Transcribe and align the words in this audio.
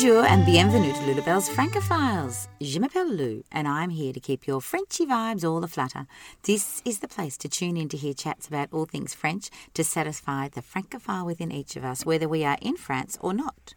Bonjour 0.00 0.24
and 0.26 0.46
bienvenue 0.46 0.92
to 0.92 1.00
Lulabelle's 1.00 1.48
Francophiles. 1.48 2.46
Je 2.60 2.78
m'appelle 2.78 3.16
Lou 3.16 3.42
and 3.50 3.66
I'm 3.66 3.90
here 3.90 4.12
to 4.12 4.20
keep 4.20 4.46
your 4.46 4.60
Frenchy 4.60 5.04
vibes 5.04 5.42
all 5.42 5.64
aflutter. 5.64 6.06
This 6.44 6.80
is 6.84 7.00
the 7.00 7.08
place 7.08 7.36
to 7.38 7.48
tune 7.48 7.76
in 7.76 7.88
to 7.88 7.96
hear 7.96 8.14
chats 8.14 8.46
about 8.46 8.68
all 8.70 8.84
things 8.84 9.12
French 9.12 9.50
to 9.74 9.82
satisfy 9.82 10.46
the 10.46 10.62
Francophile 10.62 11.26
within 11.26 11.50
each 11.50 11.74
of 11.74 11.84
us, 11.84 12.06
whether 12.06 12.28
we 12.28 12.44
are 12.44 12.58
in 12.62 12.76
France 12.76 13.18
or 13.20 13.34
not. 13.34 13.74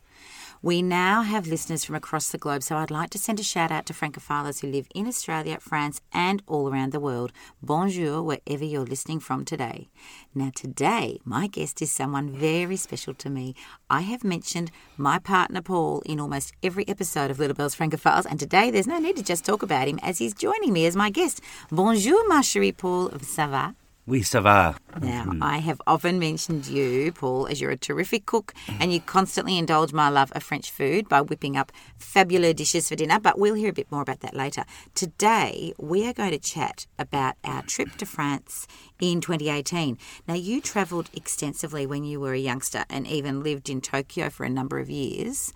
We 0.64 0.84
now 0.84 1.24
have 1.24 1.48
listeners 1.48 1.84
from 1.84 1.96
across 1.96 2.30
the 2.30 2.38
globe, 2.38 2.62
so 2.62 2.78
I'd 2.78 2.92
like 2.92 3.10
to 3.12 3.18
send 3.18 3.40
a 3.40 3.44
shout 3.44 3.72
out 3.72 3.88
to 3.88 3.94
Francophiles 3.94 4.62
who 4.62 4.68
live 4.68 4.88
in 4.94 5.08
Australia, 5.08 5.58
France, 5.60 6.02
and 6.14 6.44
all 6.46 6.70
around 6.70 6.92
the 6.92 7.00
world. 7.00 7.32
Bonjour, 7.64 8.22
wherever 8.22 8.64
you're 8.64 8.86
listening 8.86 9.20
from 9.20 9.44
today. 9.44 9.90
Now, 10.36 10.52
today, 10.54 11.20
my 11.26 11.48
guest 11.48 11.82
is 11.82 11.92
someone 11.92 12.30
very 12.30 12.76
special 12.76 13.16
to 13.16 13.30
me. 13.32 13.56
I 13.90 14.02
have 14.02 14.24
mentioned 14.24 14.70
my 14.98 15.18
partner 15.18 15.64
Paul 15.64 16.04
in 16.06 16.20
almost 16.20 16.54
every 16.62 16.88
episode 16.88 17.32
of 17.32 17.38
Lulabelle's 17.38 17.76
Francophiles, 17.76 18.28
and 18.30 18.40
today 18.40 18.70
there's 18.70 18.86
no 18.86 19.00
need 19.00 19.18
to 19.18 19.24
just 19.24 19.44
talk 19.44 19.64
about 19.64 19.88
him 19.88 19.98
as 20.04 20.20
he's 20.20 20.36
joining 20.36 20.74
me 20.74 20.86
as 20.86 20.96
my 20.96 21.10
guest. 21.10 21.42
Bonjour, 21.72 22.28
ma 22.28 22.42
chérie 22.42 22.78
Paul. 22.78 23.10
Ça 23.24 23.50
va? 23.50 23.74
Ça 24.20 24.42
va. 24.42 24.76
Now, 25.02 25.22
Mm-hmm. 25.22 25.42
I 25.42 25.60
have 25.60 25.82
often 25.88 26.20
mentioned 26.20 26.68
you, 26.68 27.12
Paul, 27.14 27.48
as 27.48 27.62
you're 27.62 27.72
a 27.72 27.78
terrific 27.78 28.26
cook 28.26 28.54
and 28.80 28.92
you 28.92 29.00
constantly 29.00 29.58
indulge 29.58 29.94
my 29.94 30.10
love 30.10 30.32
of 30.34 30.44
French 30.44 30.70
food 30.70 31.08
by 31.08 31.22
whipping 31.22 31.56
up 31.56 31.72
fabulous 31.98 32.54
dishes 32.56 32.90
for 32.90 32.96
dinner, 32.96 33.20
but 33.20 33.40
we'll 33.40 33.54
hear 33.54 33.70
a 33.70 33.74
bit 33.74 33.90
more 33.92 34.02
about 34.02 34.20
that 34.20 34.36
later. 34.36 34.66
Today, 34.96 35.74
we 35.80 36.06
are 36.08 36.14
going 36.14 36.32
to 36.32 36.40
chat 36.40 36.88
about 37.00 37.36
our 37.44 37.62
trip 37.64 37.96
to 37.98 38.06
France 38.06 38.68
in 39.00 39.22
2018. 39.22 39.98
Now, 40.28 40.34
you 40.36 40.60
travelled 40.60 41.10
extensively 41.14 41.86
when 41.86 42.04
you 42.04 42.20
were 42.20 42.34
a 42.34 42.40
youngster 42.40 42.84
and 42.90 43.08
even 43.08 43.44
lived 43.44 43.70
in 43.70 43.80
Tokyo 43.80 44.30
for 44.30 44.44
a 44.44 44.50
number 44.50 44.80
of 44.80 44.90
years. 44.90 45.54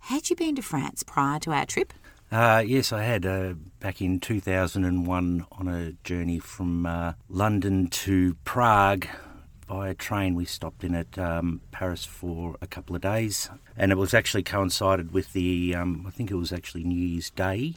Had 0.00 0.28
you 0.30 0.36
been 0.36 0.54
to 0.56 0.62
France 0.62 1.02
prior 1.02 1.38
to 1.40 1.52
our 1.52 1.64
trip? 1.66 1.92
Uh, 2.30 2.62
yes, 2.66 2.92
I 2.92 3.02
had 3.02 3.24
uh, 3.24 3.54
back 3.78 4.02
in 4.02 4.18
2001 4.18 5.46
on 5.52 5.68
a 5.68 5.92
journey 6.02 6.38
from 6.40 6.84
uh, 6.84 7.12
London 7.28 7.86
to 7.88 8.34
Prague 8.44 9.06
by 9.68 9.92
train. 9.94 10.34
We 10.34 10.44
stopped 10.44 10.82
in 10.82 10.94
at 10.94 11.16
um, 11.18 11.60
Paris 11.70 12.04
for 12.04 12.56
a 12.60 12.66
couple 12.66 12.96
of 12.96 13.02
days, 13.02 13.48
and 13.76 13.92
it 13.92 13.98
was 13.98 14.12
actually 14.12 14.42
coincided 14.42 15.12
with 15.12 15.32
the, 15.34 15.74
um, 15.76 16.04
I 16.06 16.10
think 16.10 16.30
it 16.30 16.36
was 16.36 16.52
actually 16.52 16.82
New 16.82 17.00
Year's 17.00 17.30
Day, 17.30 17.74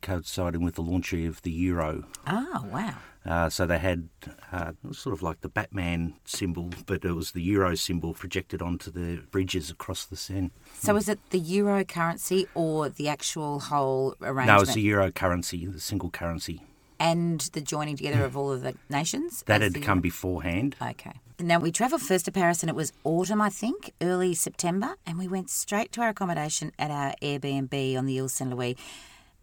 coinciding 0.00 0.62
with 0.62 0.76
the 0.76 0.82
launch 0.82 1.12
of 1.12 1.42
the 1.42 1.52
Euro. 1.52 2.04
Oh, 2.26 2.66
wow. 2.72 2.96
Uh, 3.26 3.50
so 3.50 3.66
they 3.66 3.78
had 3.78 4.08
uh, 4.50 4.72
it 4.82 4.88
was 4.88 4.98
sort 4.98 5.12
of 5.12 5.22
like 5.22 5.42
the 5.42 5.48
Batman 5.48 6.14
symbol, 6.24 6.70
but 6.86 7.04
it 7.04 7.12
was 7.12 7.32
the 7.32 7.42
Euro 7.42 7.74
symbol 7.74 8.14
projected 8.14 8.62
onto 8.62 8.90
the 8.90 9.22
bridges 9.30 9.70
across 9.70 10.06
the 10.06 10.16
Seine. 10.16 10.50
So, 10.78 10.94
was 10.94 11.08
it 11.08 11.18
the 11.30 11.38
euro 11.38 11.84
currency 11.84 12.46
or 12.54 12.88
the 12.88 13.08
actual 13.08 13.60
whole 13.60 14.14
arrangement? 14.22 14.46
No, 14.46 14.56
it 14.56 14.60
was 14.60 14.74
the 14.74 14.80
Euro 14.82 15.10
currency, 15.12 15.66
the 15.66 15.80
single 15.80 16.10
currency. 16.10 16.62
and 16.98 17.40
the 17.52 17.60
joining 17.62 17.96
together 17.96 18.24
of 18.24 18.36
all 18.36 18.52
of 18.52 18.62
the 18.62 18.74
nations? 18.90 19.42
That 19.46 19.62
had 19.62 19.82
come 19.82 20.00
beforehand. 20.00 20.76
Okay. 20.82 21.12
Now, 21.38 21.58
we 21.58 21.72
travelled 21.72 22.02
first 22.02 22.26
to 22.26 22.32
Paris 22.32 22.62
and 22.62 22.68
it 22.68 22.76
was 22.76 22.92
autumn, 23.04 23.40
I 23.40 23.48
think, 23.48 23.92
early 24.02 24.34
September, 24.34 24.96
and 25.06 25.18
we 25.18 25.26
went 25.26 25.48
straight 25.48 25.92
to 25.92 26.02
our 26.02 26.10
accommodation 26.10 26.72
at 26.78 26.90
our 26.90 27.14
Airbnb 27.22 27.96
on 27.96 28.04
the 28.04 28.20
Ile 28.20 28.28
Saint 28.28 28.50
Louis. 28.50 28.76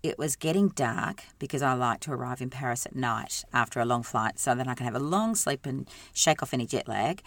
It 0.07 0.17
was 0.17 0.37
getting 0.37 0.69
dark 0.69 1.23
because 1.37 1.61
I 1.61 1.73
like 1.73 1.99
to 2.01 2.13
arrive 2.13 2.39
in 2.39 2.49
Paris 2.49 2.85
at 2.85 2.95
night 2.95 3.43
after 3.51 3.81
a 3.81 3.85
long 3.85 4.03
flight 4.03 4.39
so 4.39 4.55
that 4.55 4.65
I 4.65 4.73
can 4.73 4.85
have 4.85 4.95
a 4.95 4.99
long 4.99 5.35
sleep 5.35 5.65
and 5.65 5.85
shake 6.13 6.41
off 6.41 6.53
any 6.53 6.65
jet 6.65 6.87
lag. 6.87 7.21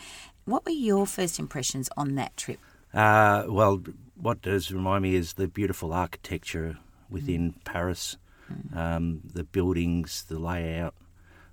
What 0.46 0.64
were 0.64 0.72
your 0.72 1.06
first 1.06 1.38
impressions 1.38 1.90
on 1.94 2.14
that 2.14 2.38
trip? 2.38 2.58
Uh, 2.94 3.44
well, 3.48 3.82
what 4.16 4.40
does 4.40 4.72
remind 4.72 5.02
me 5.02 5.14
is 5.14 5.34
the 5.34 5.46
beautiful 5.46 5.92
architecture 5.92 6.78
within 7.10 7.54
Paris, 7.66 8.16
um, 8.74 9.20
the 9.24 9.44
buildings, 9.44 10.24
the 10.26 10.38
layout, 10.38 10.94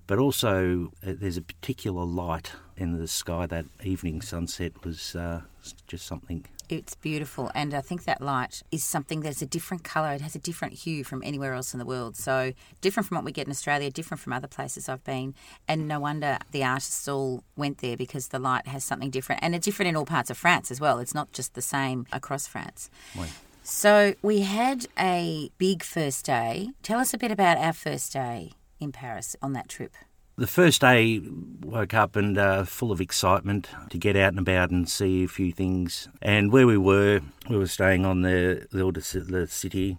but 0.06 0.18
also 0.18 0.92
uh, 1.06 1.12
there's 1.14 1.36
a 1.36 1.42
particular 1.42 2.06
light 2.06 2.52
in 2.74 2.98
the 2.98 3.06
sky. 3.06 3.44
That 3.44 3.66
evening 3.84 4.22
sunset 4.22 4.82
was 4.82 5.14
uh, 5.14 5.42
just 5.86 6.06
something. 6.06 6.46
It's 6.68 6.94
beautiful, 6.94 7.50
and 7.54 7.72
I 7.72 7.80
think 7.80 8.04
that 8.04 8.20
light 8.20 8.62
is 8.70 8.84
something 8.84 9.20
that's 9.20 9.40
a 9.40 9.46
different 9.46 9.84
colour. 9.84 10.12
It 10.12 10.20
has 10.20 10.34
a 10.34 10.38
different 10.38 10.74
hue 10.74 11.02
from 11.02 11.22
anywhere 11.24 11.54
else 11.54 11.72
in 11.72 11.78
the 11.78 11.86
world. 11.86 12.14
So 12.14 12.52
different 12.82 13.06
from 13.08 13.16
what 13.16 13.24
we 13.24 13.32
get 13.32 13.46
in 13.46 13.50
Australia, 13.50 13.90
different 13.90 14.20
from 14.20 14.34
other 14.34 14.48
places 14.48 14.86
I've 14.86 15.02
been. 15.02 15.34
And 15.66 15.88
no 15.88 16.00
wonder 16.00 16.36
the 16.52 16.64
artists 16.64 17.08
all 17.08 17.42
went 17.56 17.78
there 17.78 17.96
because 17.96 18.28
the 18.28 18.38
light 18.38 18.66
has 18.66 18.84
something 18.84 19.08
different, 19.08 19.42
and 19.42 19.54
it's 19.54 19.64
different 19.64 19.88
in 19.88 19.96
all 19.96 20.04
parts 20.04 20.28
of 20.28 20.36
France 20.36 20.70
as 20.70 20.78
well. 20.78 20.98
It's 20.98 21.14
not 21.14 21.32
just 21.32 21.54
the 21.54 21.62
same 21.62 22.06
across 22.12 22.46
France. 22.46 22.90
Right. 23.16 23.32
So 23.62 24.14
we 24.22 24.40
had 24.40 24.86
a 24.98 25.50
big 25.56 25.82
first 25.82 26.26
day. 26.26 26.70
Tell 26.82 27.00
us 27.00 27.14
a 27.14 27.18
bit 27.18 27.30
about 27.30 27.56
our 27.56 27.72
first 27.72 28.12
day 28.12 28.52
in 28.78 28.92
Paris 28.92 29.36
on 29.40 29.52
that 29.54 29.68
trip. 29.68 29.94
The 30.38 30.46
first 30.46 30.80
day, 30.80 31.20
woke 31.62 31.94
up 31.94 32.14
and 32.14 32.38
uh, 32.38 32.62
full 32.64 32.92
of 32.92 33.00
excitement 33.00 33.68
to 33.90 33.98
get 33.98 34.14
out 34.14 34.28
and 34.28 34.38
about 34.38 34.70
and 34.70 34.88
see 34.88 35.24
a 35.24 35.28
few 35.28 35.50
things. 35.50 36.08
And 36.22 36.52
where 36.52 36.64
we 36.64 36.78
were, 36.78 37.20
we 37.50 37.56
were 37.58 37.66
staying 37.66 38.06
on 38.06 38.22
the 38.22 38.64
the, 38.70 38.92
the 39.28 39.46
city. 39.48 39.98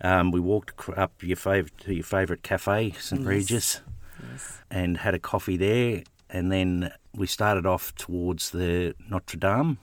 Um, 0.00 0.30
we 0.30 0.40
walked 0.40 0.88
up 0.96 1.22
your 1.22 1.36
fav- 1.36 1.68
to 1.80 1.94
your 1.94 2.02
favourite 2.04 2.42
cafe, 2.42 2.92
St 2.98 3.20
Yes. 3.20 3.28
Regis, 3.28 3.80
Yes. 4.32 4.58
and 4.70 4.96
had 4.98 5.14
a 5.14 5.18
coffee 5.18 5.58
there. 5.58 6.02
And 6.30 6.50
then 6.50 6.90
we 7.14 7.26
started 7.26 7.66
off 7.66 7.94
towards 7.94 8.50
the 8.50 8.94
Notre 9.10 9.38
Dame, 9.38 9.76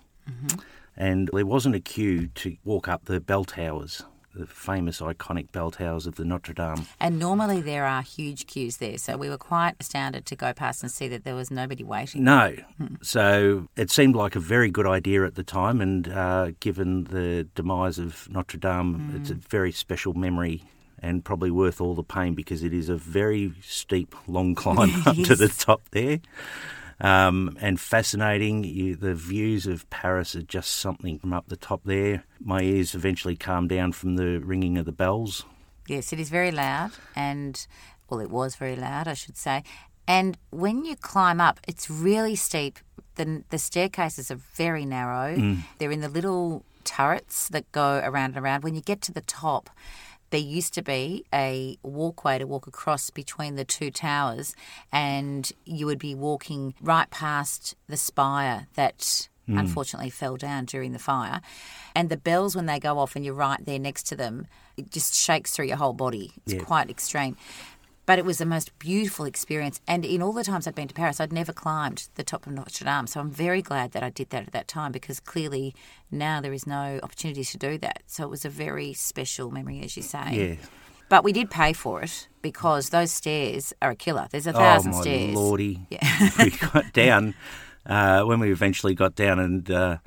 and 0.98 1.30
there 1.32 1.46
wasn't 1.46 1.76
a 1.76 1.80
queue 1.80 2.28
to 2.28 2.58
walk 2.66 2.88
up 2.88 3.06
the 3.06 3.20
bell 3.22 3.46
towers, 3.46 4.04
the 4.34 4.46
famous 4.46 5.02
iconic 5.02 5.52
bell 5.52 5.72
towers 5.72 6.08
of 6.08 6.16
the 6.16 6.24
Notre 6.24 6.54
Dame. 6.54 6.86
And 7.00 7.20
normally 7.20 7.62
there 7.62 7.86
are 7.86 8.02
huge 8.02 8.48
queues 8.48 8.78
there, 8.78 8.98
so 8.98 9.18
we 9.18 9.30
were 9.30 9.38
quite 9.38 9.76
astounded 9.80 10.26
to 10.28 10.36
go 10.36 10.54
past 10.54 10.84
and 10.84 10.92
see 10.92 11.08
that 11.10 11.24
there 11.24 11.36
was 11.36 11.52
nobody 11.52 11.84
waiting. 11.84 12.24
No. 12.24 12.56
So 13.02 13.68
it 13.76 13.92
seemed 13.92 14.16
like 14.16 14.36
a 14.36 14.40
very 14.40 14.70
good 14.70 14.88
idea 14.88 15.26
at 15.26 15.36
the 15.36 15.44
time, 15.44 15.82
and 15.82 16.08
uh, 16.08 16.52
given 16.60 17.06
the 17.06 17.48
demise 17.56 18.00
of 18.00 18.30
Notre 18.30 18.58
Dame, 18.58 19.14
it's 19.16 19.30
a 19.30 19.36
very 19.36 19.72
special 19.72 20.14
memory 20.14 20.64
and 21.02 21.26
probably 21.26 21.52
worth 21.52 21.82
all 21.82 21.96
the 21.96 22.04
pain 22.04 22.36
because 22.36 22.64
it 22.64 22.74
is 22.74 22.88
a 22.88 22.96
very 22.96 23.54
steep, 23.62 24.16
long 24.28 24.56
climb 24.62 25.02
up 25.06 25.16
to 25.16 25.36
the 25.36 25.50
top 25.50 25.82
there. 25.92 26.20
Um, 27.02 27.58
and 27.60 27.80
fascinating. 27.80 28.64
You, 28.64 28.96
the 28.96 29.16
views 29.16 29.66
of 29.66 29.90
Paris 29.90 30.36
are 30.36 30.44
just 30.44 30.72
something 30.72 31.18
from 31.18 31.34
up 31.34 31.48
the 31.48 31.58
top 31.58 31.82
there. 31.84 32.24
My 32.40 32.62
ears 32.62 32.94
eventually 32.94 33.36
calmed 33.36 33.70
down 33.70 33.92
from 33.92 34.16
the 34.16 34.38
ringing 34.40 34.78
of 34.78 34.86
the 34.86 34.92
bells. 34.92 35.44
Yes, 35.88 36.14
it 36.14 36.20
is 36.20 36.30
very 36.30 36.52
loud, 36.52 36.92
and 37.16 37.66
well, 38.08 38.20
it 38.20 38.30
was 38.30 38.56
very 38.56 38.76
loud, 38.76 39.08
I 39.08 39.16
should 39.16 39.36
say. 39.36 39.64
And 40.08 40.38
when 40.52 40.86
you 40.86 40.96
climb 40.96 41.42
up, 41.42 41.60
it's 41.68 41.90
really 41.90 42.36
steep. 42.36 42.80
The, 43.16 43.44
the 43.50 43.58
staircases 43.58 44.30
are 44.30 44.40
very 44.56 44.86
narrow. 44.86 45.56
They're 45.80 45.92
in 45.92 46.02
the 46.02 46.10
little 46.10 46.64
turrets 46.84 47.50
that 47.50 47.72
go 47.72 48.00
around 48.04 48.36
and 48.36 48.46
around. 48.46 48.64
When 48.64 48.76
you 48.76 48.82
get 48.82 49.02
to 49.02 49.12
the 49.12 49.22
top, 49.22 49.70
there 50.32 50.40
used 50.40 50.74
to 50.74 50.82
be 50.82 51.26
a 51.34 51.78
walkway 51.84 52.40
to 52.40 52.48
walk 52.48 52.68
across 52.68 53.10
between 53.10 53.56
the 53.56 53.66
two 53.66 53.92
towers, 53.92 54.56
and 54.92 55.52
you 55.66 55.86
would 55.86 56.00
be 56.00 56.16
walking 56.16 56.74
right 56.82 57.10
past 57.12 57.76
the 57.88 57.98
spire 57.98 58.68
that 58.76 59.30
hmm. 59.46 59.58
unfortunately 59.58 60.10
fell 60.10 60.38
down 60.38 60.66
during 60.66 60.94
the 60.94 61.00
fire. 61.00 61.42
And 61.96 62.10
the 62.10 62.18
bells, 62.18 62.56
when 62.56 62.66
they 62.66 62.80
go 62.80 62.98
off 62.98 63.16
and 63.16 63.24
you're 63.24 63.34
right 63.34 63.64
there 63.64 63.80
next 63.80 64.04
to 64.08 64.16
them, 64.16 64.48
it 64.78 64.90
just 64.90 65.14
shakes 65.14 65.52
through 65.52 65.66
your 65.66 65.78
whole 65.78 65.94
body. 65.94 66.32
It's 66.46 66.54
Yeah. 66.54 66.64
quite 66.64 66.90
extreme. 66.90 67.36
But 68.12 68.20
it 68.20 68.26
was 68.26 68.40
the 68.40 68.46
most 68.46 68.78
beautiful 68.78 69.24
experience. 69.24 69.80
And 69.88 70.04
in 70.04 70.22
all 70.22 70.34
the 70.34 70.44
times 70.44 70.68
I'd 70.68 70.76
been 70.76 70.90
to 70.90 70.94
Paris, 70.94 71.22
I'd 71.22 71.32
never 71.32 71.54
climbed 71.54 72.10
the 72.16 72.26
top 72.26 72.46
of 72.46 72.52
Notre 72.52 72.84
Dame. 72.84 73.08
So 73.08 73.22
I'm 73.22 73.32
very 73.32 73.62
glad 73.62 73.94
that 73.94 74.04
I 74.04 74.10
did 74.10 74.32
that 74.32 74.48
at 74.48 74.52
that 74.52 74.68
time 74.68 74.92
because 74.92 75.22
clearly 75.22 75.74
now 76.12 76.42
there 76.42 76.52
is 76.52 76.68
no 76.68 77.00
opportunity 77.04 77.46
to 77.46 77.58
do 77.58 77.78
that. 77.78 78.04
So 78.08 78.26
it 78.26 78.30
was 78.30 78.44
a 78.44 78.50
very 78.50 78.92
special 78.92 79.50
memory, 79.50 79.80
as 79.82 79.96
you 79.96 80.04
say. 80.04 80.58
Yeah. 80.60 80.68
But 81.08 81.24
we 81.24 81.32
did 81.32 81.50
pay 81.50 81.72
for 81.72 82.02
it 82.02 82.28
because 82.42 82.90
those 82.90 83.14
stairs 83.14 83.72
are 83.82 83.92
a 83.92 83.96
killer. 83.96 84.28
There's 84.30 84.46
a 84.46 84.50
Oh 84.50 84.60
thousand 84.60 84.92
my 84.92 85.00
stairs. 85.00 85.34
lordy! 85.34 85.80
Yeah. 85.90 86.30
we 86.44 86.50
got 86.50 86.92
down 86.92 87.34
uh, 87.86 88.24
when 88.24 88.42
we 88.42 88.52
eventually 88.52 88.94
got 88.94 89.16
down 89.16 89.40
and 89.40 89.72
uh, 89.72 89.98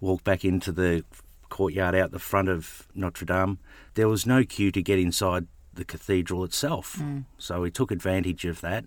walked 0.00 0.24
back 0.24 0.46
into 0.46 0.72
the 0.72 1.04
courtyard 1.50 1.94
out 1.94 2.10
the 2.10 2.18
front 2.18 2.48
of 2.48 2.88
Notre 2.94 3.26
Dame. 3.26 3.58
There 3.96 4.08
was 4.08 4.24
no 4.24 4.44
queue 4.44 4.72
to 4.72 4.80
get 4.82 4.98
inside 4.98 5.46
the 5.80 5.84
cathedral 5.84 6.44
itself, 6.44 6.96
Mm. 7.00 7.24
so 7.38 7.60
we 7.62 7.70
took 7.70 7.90
advantage 7.90 8.44
of 8.52 8.60
that 8.60 8.84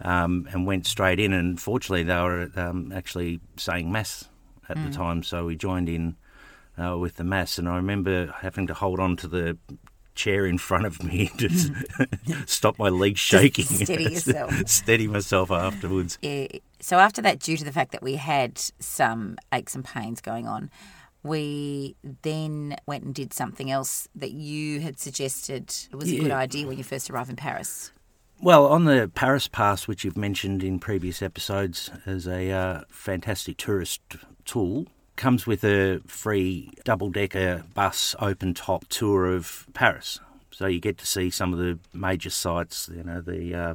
um, 0.00 0.46
and 0.52 0.66
went 0.66 0.86
straight 0.86 1.18
in. 1.20 1.32
And 1.32 1.60
fortunately, 1.60 2.04
they 2.04 2.14
were 2.28 2.48
um, 2.56 2.92
actually 2.92 3.40
saying 3.56 3.90
mass 3.90 4.28
at 4.68 4.76
Mm. 4.76 4.84
the 4.86 4.90
time, 4.96 5.22
so 5.22 5.36
we 5.46 5.56
joined 5.56 5.88
in 5.88 6.16
uh, 6.78 6.96
with 6.96 7.16
the 7.16 7.24
mass. 7.24 7.58
And 7.58 7.68
I 7.68 7.76
remember 7.76 8.32
having 8.40 8.66
to 8.68 8.74
hold 8.74 9.00
on 9.00 9.16
to 9.16 9.28
the 9.28 9.56
chair 10.14 10.46
in 10.46 10.58
front 10.58 10.84
of 10.86 11.02
me 11.02 11.28
to 11.38 11.46
s- 11.46 11.70
stop 12.46 12.78
my 12.78 12.88
legs 12.88 13.20
shaking. 13.20 13.64
steady 13.66 14.04
yourself. 14.14 14.52
steady 14.68 15.06
myself 15.08 15.50
afterwards. 15.50 16.18
Yeah. 16.22 16.46
So 16.80 16.98
after 16.98 17.20
that, 17.22 17.40
due 17.40 17.56
to 17.56 17.64
the 17.64 17.72
fact 17.72 17.90
that 17.92 18.02
we 18.02 18.14
had 18.16 18.58
some 18.78 19.36
aches 19.52 19.74
and 19.74 19.84
pains 19.84 20.20
going 20.20 20.46
on, 20.46 20.70
we 21.28 21.96
then 22.22 22.76
went 22.86 23.04
and 23.04 23.14
did 23.14 23.32
something 23.32 23.70
else 23.70 24.08
that 24.14 24.32
you 24.32 24.80
had 24.80 24.98
suggested 24.98 25.74
was 25.92 26.10
a 26.10 26.18
good 26.18 26.30
idea 26.30 26.66
when 26.66 26.78
you 26.78 26.84
first 26.84 27.10
arrived 27.10 27.30
in 27.30 27.36
Paris. 27.36 27.92
Well, 28.40 28.66
on 28.66 28.84
the 28.84 29.10
Paris 29.14 29.48
Pass, 29.48 29.88
which 29.88 30.04
you've 30.04 30.16
mentioned 30.16 30.62
in 30.62 30.78
previous 30.78 31.22
episodes 31.22 31.90
as 32.06 32.26
a 32.26 32.50
uh, 32.50 32.80
fantastic 32.88 33.56
tourist 33.56 34.00
tool, 34.44 34.86
comes 35.16 35.46
with 35.46 35.64
a 35.64 36.00
free 36.06 36.70
double 36.84 37.10
decker 37.10 37.64
bus 37.74 38.14
open 38.20 38.54
top 38.54 38.86
tour 38.88 39.26
of 39.26 39.66
Paris. 39.74 40.20
So 40.52 40.66
you 40.66 40.80
get 40.80 40.98
to 40.98 41.06
see 41.06 41.30
some 41.30 41.52
of 41.52 41.58
the 41.58 41.78
major 41.92 42.30
sites, 42.30 42.88
you 42.94 43.02
know, 43.02 43.20
the 43.20 43.54
uh, 43.54 43.74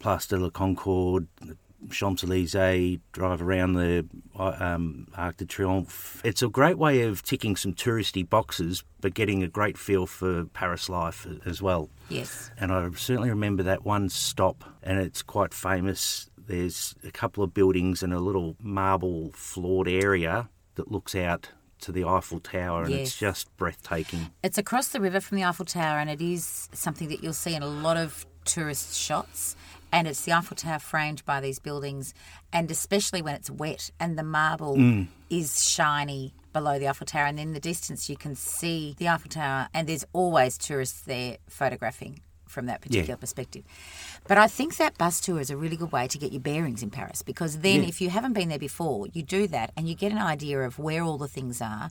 Place 0.00 0.26
de 0.26 0.38
la 0.38 0.48
Concorde, 0.48 1.28
the 1.40 1.56
Champs 1.90 2.22
Elysees, 2.22 2.98
drive 3.12 3.42
around 3.42 3.74
the 3.74 4.06
uh, 4.38 4.56
um, 4.58 5.08
Arc 5.16 5.38
de 5.38 5.46
Triomphe. 5.46 6.20
It's 6.24 6.42
a 6.42 6.48
great 6.48 6.78
way 6.78 7.02
of 7.02 7.22
ticking 7.22 7.56
some 7.56 7.72
touristy 7.72 8.28
boxes, 8.28 8.84
but 9.00 9.14
getting 9.14 9.42
a 9.42 9.48
great 9.48 9.78
feel 9.78 10.06
for 10.06 10.44
Paris 10.46 10.88
life 10.88 11.26
as 11.44 11.62
well. 11.62 11.90
Yes. 12.08 12.50
And 12.58 12.72
I 12.72 12.88
certainly 12.96 13.30
remember 13.30 13.62
that 13.64 13.84
one 13.84 14.08
stop, 14.08 14.64
and 14.82 14.98
it's 14.98 15.22
quite 15.22 15.54
famous. 15.54 16.28
There's 16.36 16.94
a 17.04 17.10
couple 17.10 17.44
of 17.44 17.54
buildings 17.54 18.02
and 18.02 18.12
a 18.12 18.20
little 18.20 18.56
marble 18.60 19.30
floored 19.32 19.88
area 19.88 20.48
that 20.74 20.90
looks 20.90 21.14
out 21.14 21.50
to 21.82 21.92
the 21.92 22.04
Eiffel 22.04 22.40
Tower, 22.40 22.84
and 22.84 22.92
it's 22.92 23.16
just 23.16 23.54
breathtaking. 23.56 24.30
It's 24.42 24.58
across 24.58 24.88
the 24.88 25.00
river 25.00 25.20
from 25.20 25.36
the 25.36 25.44
Eiffel 25.44 25.64
Tower, 25.64 25.98
and 25.98 26.10
it 26.10 26.20
is 26.20 26.68
something 26.72 27.08
that 27.08 27.22
you'll 27.22 27.32
see 27.32 27.54
in 27.54 27.62
a 27.62 27.68
lot 27.68 27.96
of 27.96 28.26
tourist 28.44 28.96
shots. 28.96 29.56
And 29.92 30.06
it's 30.06 30.22
the 30.24 30.32
Eiffel 30.32 30.56
Tower 30.56 30.78
framed 30.78 31.24
by 31.24 31.40
these 31.40 31.58
buildings, 31.58 32.14
and 32.52 32.70
especially 32.70 33.22
when 33.22 33.34
it's 33.34 33.50
wet 33.50 33.90
and 33.98 34.18
the 34.18 34.22
marble 34.22 34.76
mm. 34.76 35.08
is 35.28 35.68
shiny 35.68 36.32
below 36.52 36.78
the 36.78 36.88
Eiffel 36.88 37.06
Tower. 37.06 37.26
And 37.26 37.40
in 37.40 37.52
the 37.52 37.60
distance, 37.60 38.08
you 38.08 38.16
can 38.16 38.34
see 38.34 38.94
the 38.98 39.08
Eiffel 39.08 39.30
Tower, 39.30 39.68
and 39.74 39.88
there's 39.88 40.04
always 40.12 40.56
tourists 40.58 41.00
there 41.02 41.38
photographing 41.48 42.20
from 42.46 42.66
that 42.66 42.80
particular 42.80 43.16
perspective. 43.16 43.62
But 44.26 44.36
I 44.36 44.48
think 44.48 44.76
that 44.76 44.98
bus 44.98 45.20
tour 45.20 45.40
is 45.40 45.50
a 45.50 45.56
really 45.56 45.76
good 45.76 45.92
way 45.92 46.08
to 46.08 46.18
get 46.18 46.32
your 46.32 46.40
bearings 46.40 46.82
in 46.82 46.90
Paris 46.90 47.22
because 47.22 47.58
then, 47.58 47.82
Yeah. 47.82 47.88
if 47.88 48.00
you 48.00 48.10
haven't 48.10 48.32
been 48.32 48.48
there 48.48 48.58
before, 48.58 49.06
you 49.12 49.22
do 49.22 49.46
that 49.48 49.70
and 49.76 49.88
you 49.88 49.94
get 49.94 50.10
an 50.12 50.18
idea 50.18 50.60
of 50.62 50.78
where 50.78 51.02
all 51.02 51.16
the 51.16 51.28
things 51.28 51.62
are 51.62 51.90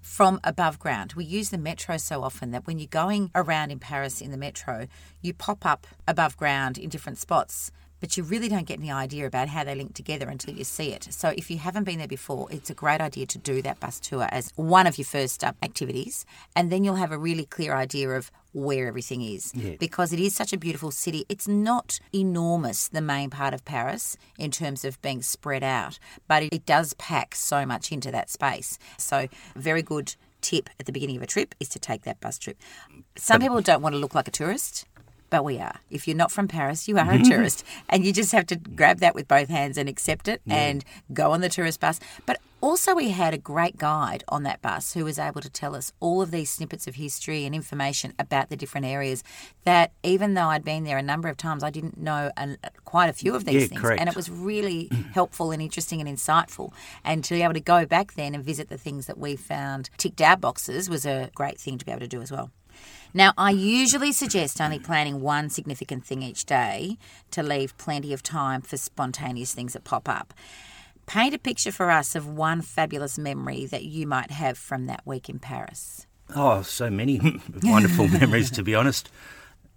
from 0.00 0.40
above 0.44 0.78
ground. 0.78 1.14
We 1.14 1.24
use 1.24 1.50
the 1.50 1.58
metro 1.58 1.96
so 1.96 2.22
often 2.22 2.50
that 2.52 2.66
when 2.66 2.78
you're 2.78 2.88
going 2.88 3.30
around 3.34 3.70
in 3.70 3.78
Paris 3.78 4.20
in 4.20 4.30
the 4.30 4.36
metro, 4.36 4.86
you 5.20 5.34
pop 5.34 5.64
up 5.66 5.86
above 6.06 6.36
ground 6.36 6.78
in 6.78 6.88
different 6.88 7.18
spots. 7.18 7.70
But 8.00 8.16
you 8.16 8.22
really 8.22 8.48
don't 8.48 8.66
get 8.66 8.78
any 8.78 8.90
idea 8.90 9.26
about 9.26 9.48
how 9.48 9.64
they 9.64 9.74
link 9.74 9.94
together 9.94 10.28
until 10.28 10.54
you 10.54 10.64
see 10.64 10.92
it. 10.92 11.08
So, 11.10 11.32
if 11.36 11.50
you 11.50 11.58
haven't 11.58 11.84
been 11.84 11.98
there 11.98 12.08
before, 12.08 12.48
it's 12.50 12.70
a 12.70 12.74
great 12.74 13.00
idea 13.00 13.26
to 13.26 13.38
do 13.38 13.62
that 13.62 13.80
bus 13.80 14.00
tour 14.00 14.28
as 14.30 14.52
one 14.56 14.86
of 14.86 14.98
your 14.98 15.04
first 15.04 15.42
uh, 15.44 15.52
activities. 15.62 16.24
And 16.54 16.70
then 16.70 16.84
you'll 16.84 16.96
have 16.96 17.12
a 17.12 17.18
really 17.18 17.44
clear 17.44 17.74
idea 17.74 18.10
of 18.10 18.30
where 18.52 18.88
everything 18.88 19.22
is. 19.22 19.52
Yeah. 19.54 19.76
Because 19.78 20.12
it 20.12 20.20
is 20.20 20.34
such 20.34 20.52
a 20.52 20.58
beautiful 20.58 20.90
city. 20.90 21.24
It's 21.28 21.48
not 21.48 22.00
enormous, 22.14 22.88
the 22.88 23.00
main 23.00 23.30
part 23.30 23.54
of 23.54 23.64
Paris, 23.64 24.16
in 24.38 24.50
terms 24.50 24.84
of 24.84 25.00
being 25.02 25.22
spread 25.22 25.62
out, 25.62 25.98
but 26.26 26.42
it, 26.42 26.52
it 26.52 26.66
does 26.66 26.94
pack 26.94 27.34
so 27.34 27.66
much 27.66 27.92
into 27.92 28.10
that 28.10 28.30
space. 28.30 28.78
So, 28.96 29.28
very 29.54 29.82
good 29.82 30.14
tip 30.40 30.70
at 30.78 30.86
the 30.86 30.92
beginning 30.92 31.16
of 31.16 31.22
a 31.22 31.26
trip 31.26 31.54
is 31.60 31.68
to 31.70 31.78
take 31.78 32.02
that 32.02 32.20
bus 32.20 32.38
trip. 32.38 32.56
Some 33.16 33.40
people 33.40 33.60
don't 33.60 33.82
want 33.82 33.94
to 33.94 33.98
look 33.98 34.14
like 34.14 34.28
a 34.28 34.30
tourist. 34.30 34.86
But 35.30 35.44
we 35.44 35.58
are. 35.58 35.80
If 35.90 36.08
you're 36.08 36.16
not 36.16 36.32
from 36.32 36.48
Paris, 36.48 36.88
you 36.88 36.96
are 36.98 37.12
a 37.12 37.22
tourist. 37.22 37.64
And 37.88 38.04
you 38.04 38.12
just 38.12 38.32
have 38.32 38.46
to 38.46 38.56
grab 38.56 39.00
that 39.00 39.14
with 39.14 39.28
both 39.28 39.48
hands 39.48 39.76
and 39.76 39.88
accept 39.88 40.26
it 40.28 40.40
and 40.48 40.84
go 41.12 41.32
on 41.32 41.40
the 41.42 41.48
tourist 41.50 41.80
bus. 41.80 42.00
But 42.24 42.38
also, 42.60 42.92
we 42.94 43.10
had 43.10 43.34
a 43.34 43.38
great 43.38 43.76
guide 43.76 44.24
on 44.28 44.42
that 44.42 44.60
bus 44.62 44.94
who 44.94 45.04
was 45.04 45.16
able 45.18 45.40
to 45.42 45.50
tell 45.50 45.76
us 45.76 45.92
all 46.00 46.20
of 46.22 46.32
these 46.32 46.50
snippets 46.50 46.88
of 46.88 46.96
history 46.96 47.44
and 47.44 47.54
information 47.54 48.14
about 48.18 48.48
the 48.48 48.56
different 48.56 48.84
areas 48.86 49.22
that, 49.64 49.92
even 50.02 50.34
though 50.34 50.46
I'd 50.48 50.64
been 50.64 50.82
there 50.82 50.98
a 50.98 51.02
number 51.02 51.28
of 51.28 51.36
times, 51.36 51.62
I 51.62 51.70
didn't 51.70 51.98
know 51.98 52.32
an, 52.36 52.56
quite 52.84 53.10
a 53.10 53.12
few 53.12 53.36
of 53.36 53.44
these 53.44 53.62
Yeah, 53.62 53.68
things. 53.68 53.80
correct. 53.82 54.00
And 54.00 54.08
it 54.08 54.16
was 54.16 54.28
really 54.30 54.90
helpful 55.12 55.52
and 55.52 55.62
interesting 55.62 56.00
and 56.00 56.08
insightful. 56.08 56.72
And 57.04 57.22
to 57.24 57.34
be 57.34 57.42
able 57.42 57.54
to 57.54 57.60
go 57.60 57.86
back 57.86 58.14
then 58.14 58.34
and 58.34 58.42
visit 58.42 58.70
the 58.70 58.78
things 58.78 59.06
that 59.06 59.18
we 59.18 59.36
found 59.36 59.90
ticked 59.98 60.20
our 60.20 60.36
boxes 60.36 60.88
was 60.90 61.06
a 61.06 61.30
great 61.36 61.60
thing 61.60 61.78
to 61.78 61.84
be 61.84 61.92
able 61.92 62.00
to 62.00 62.08
do 62.08 62.22
as 62.22 62.32
well. 62.32 62.50
Now, 63.14 63.32
I 63.38 63.50
usually 63.50 64.12
suggest 64.12 64.60
only 64.60 64.78
planning 64.78 65.20
one 65.20 65.48
significant 65.48 66.04
thing 66.04 66.22
each 66.22 66.44
day 66.44 66.98
to 67.30 67.42
leave 67.42 67.76
plenty 67.78 68.12
of 68.12 68.22
time 68.22 68.60
for 68.60 68.76
spontaneous 68.76 69.54
things 69.54 69.72
that 69.72 69.84
pop 69.84 70.08
up. 70.08 70.34
Paint 71.06 71.34
a 71.34 71.38
picture 71.38 71.72
for 71.72 71.90
us 71.90 72.14
of 72.14 72.28
one 72.28 72.60
fabulous 72.60 73.18
memory 73.18 73.64
that 73.64 73.84
you 73.84 74.06
might 74.06 74.30
have 74.30 74.58
from 74.58 74.86
that 74.86 75.06
week 75.06 75.30
in 75.30 75.38
Paris. 75.38 76.06
Oh, 76.36 76.60
so 76.60 76.90
many 76.90 77.40
wonderful 77.62 78.08
memories, 78.20 78.50
to 78.52 78.62
be 78.62 78.74
honest. 78.74 79.10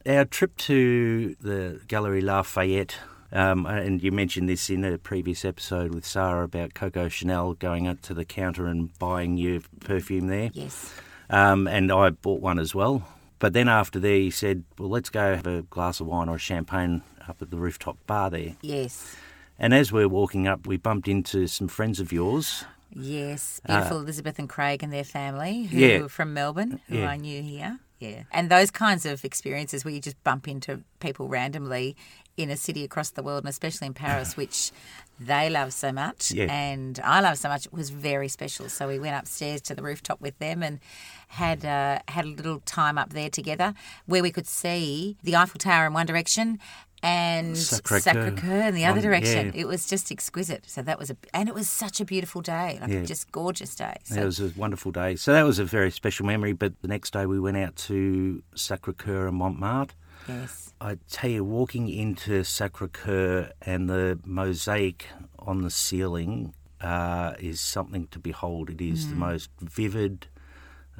Our 0.05 0.25
trip 0.25 0.57
to 0.57 1.35
the 1.39 1.79
Galeries 1.87 2.23
Lafayette, 2.23 2.97
um, 3.31 3.65
and 3.65 4.03
you 4.03 4.11
mentioned 4.11 4.49
this 4.49 4.69
in 4.69 4.83
a 4.83 4.97
previous 4.97 5.45
episode 5.45 5.95
with 5.95 6.05
Sarah 6.05 6.43
about 6.43 6.73
Coco 6.73 7.07
Chanel 7.07 7.53
going 7.53 7.87
up 7.87 8.01
to 8.01 8.13
the 8.13 8.25
counter 8.25 8.65
and 8.67 8.97
buying 8.99 9.37
your 9.37 9.61
perfume 9.79 10.27
there. 10.27 10.49
Yes. 10.53 10.93
Um, 11.29 11.65
and 11.67 11.93
I 11.93 12.09
bought 12.09 12.41
one 12.41 12.59
as 12.59 12.75
well. 12.75 13.07
But 13.41 13.53
then 13.53 13.67
after 13.67 13.99
there, 13.99 14.15
he 14.17 14.29
said, 14.31 14.63
Well, 14.77 14.87
let's 14.89 15.09
go 15.09 15.35
have 15.35 15.47
a 15.47 15.63
glass 15.63 15.99
of 15.99 16.05
wine 16.07 16.29
or 16.29 16.37
champagne 16.37 17.01
up 17.27 17.41
at 17.41 17.49
the 17.49 17.57
rooftop 17.57 17.97
bar 18.05 18.29
there. 18.29 18.55
Yes. 18.61 19.15
And 19.59 19.73
as 19.73 19.91
we 19.91 20.01
were 20.05 20.09
walking 20.09 20.47
up, 20.47 20.67
we 20.67 20.77
bumped 20.77 21.07
into 21.07 21.47
some 21.47 21.67
friends 21.67 21.99
of 21.99 22.11
yours. 22.13 22.63
Yes, 22.93 23.59
beautiful 23.65 23.99
Elizabeth 23.99 24.37
and 24.37 24.47
Craig 24.49 24.83
and 24.83 24.93
their 24.93 25.03
family, 25.03 25.63
who 25.63 25.77
Uh, 25.77 25.79
Yeah. 25.87 25.99
were 26.01 26.09
from 26.09 26.33
Melbourne, 26.33 26.81
who 26.87 26.97
Yeah. 26.99 27.09
I 27.09 27.17
knew 27.17 27.41
here. 27.41 27.79
Yeah, 27.99 28.23
and 28.31 28.49
those 28.49 28.69
kinds 28.71 29.05
of 29.05 29.23
experiences 29.23 29.85
where 29.85 29.93
you 29.93 30.01
just 30.01 30.21
bump 30.23 30.47
into 30.47 30.81
people 30.99 31.27
randomly 31.27 31.95
in 32.37 32.49
a 32.49 32.57
city 32.57 32.83
across 32.83 33.09
the 33.11 33.23
world, 33.23 33.43
and 33.43 33.49
especially 33.49 33.87
in 33.87 33.93
Paris, 33.93 34.35
which 34.41 34.71
they 35.19 35.49
love 35.49 35.71
so 35.73 35.91
much, 35.91 36.31
Yeah. 36.31 36.51
and 36.51 36.99
I 37.03 37.21
love 37.21 37.37
so 37.37 37.47
much, 37.49 37.67
it 37.67 37.73
was 37.73 37.89
very 37.91 38.27
special. 38.27 38.69
So 38.69 38.87
we 38.87 38.97
went 38.99 39.15
upstairs 39.15 39.61
to 39.63 39.75
the 39.75 39.83
rooftop 39.83 40.19
with 40.19 40.37
them 40.39 40.63
and 40.63 40.79
had 41.27 41.63
uh, 41.63 41.99
had 42.07 42.25
a 42.25 42.29
little 42.29 42.59
time 42.65 42.97
up 42.97 43.11
there 43.13 43.29
together, 43.29 43.73
where 44.07 44.23
we 44.23 44.31
could 44.31 44.47
see 44.47 45.17
the 45.23 45.35
Eiffel 45.35 45.59
Tower 45.59 45.85
in 45.87 45.93
one 45.93 46.05
direction. 46.07 46.59
And 47.03 47.55
Sacré-Cœur 47.55 48.67
in 48.67 48.75
the 48.75 48.85
other 48.85 48.97
on- 48.99 49.03
direction. 49.03 49.47
yeah. 49.47 49.61
It 49.61 49.67
was 49.67 49.87
just 49.87 50.11
exquisite. 50.11 50.69
So 50.69 50.83
that 50.83 50.99
was 50.99 51.09
a, 51.09 51.17
and 51.33 51.49
it 51.49 51.55
was 51.55 51.67
such 51.67 51.99
a 51.99 52.05
beautiful 52.05 52.41
day, 52.41 52.77
like 52.79 52.91
Yeah. 52.91 52.99
a 52.99 53.05
just 53.07 53.31
gorgeous 53.31 53.73
day. 53.75 53.95
So 54.03 54.21
It 54.21 54.25
was 54.25 54.39
a 54.39 54.51
wonderful 54.55 54.91
day. 54.91 55.15
So 55.15 55.33
that 55.33 55.41
was 55.43 55.57
a 55.57 55.65
very 55.65 55.89
special 55.89 56.27
memory. 56.27 56.53
But 56.53 56.79
the 56.83 56.87
next 56.87 57.11
day, 57.13 57.25
we 57.25 57.39
went 57.39 57.57
out 57.57 57.75
to 57.87 58.43
Sacre 58.55 58.93
Coeur 58.93 59.27
and 59.27 59.37
Montmartre. 59.37 59.95
Yes, 60.27 60.73
I 60.79 60.97
tell 61.09 61.29
you, 61.29 61.43
walking 61.43 61.89
into 61.89 62.43
Sacre 62.43 62.87
Coeur 62.87 63.51
and 63.61 63.89
the 63.89 64.19
mosaic 64.25 65.07
on 65.39 65.61
the 65.61 65.69
ceiling 65.69 66.53
uh, 66.81 67.33
is 67.39 67.61
something 67.61 68.07
to 68.07 68.19
behold. 68.19 68.69
It 68.69 68.81
is 68.81 69.09
the 69.09 69.15
most 69.15 69.49
vivid, 69.59 70.27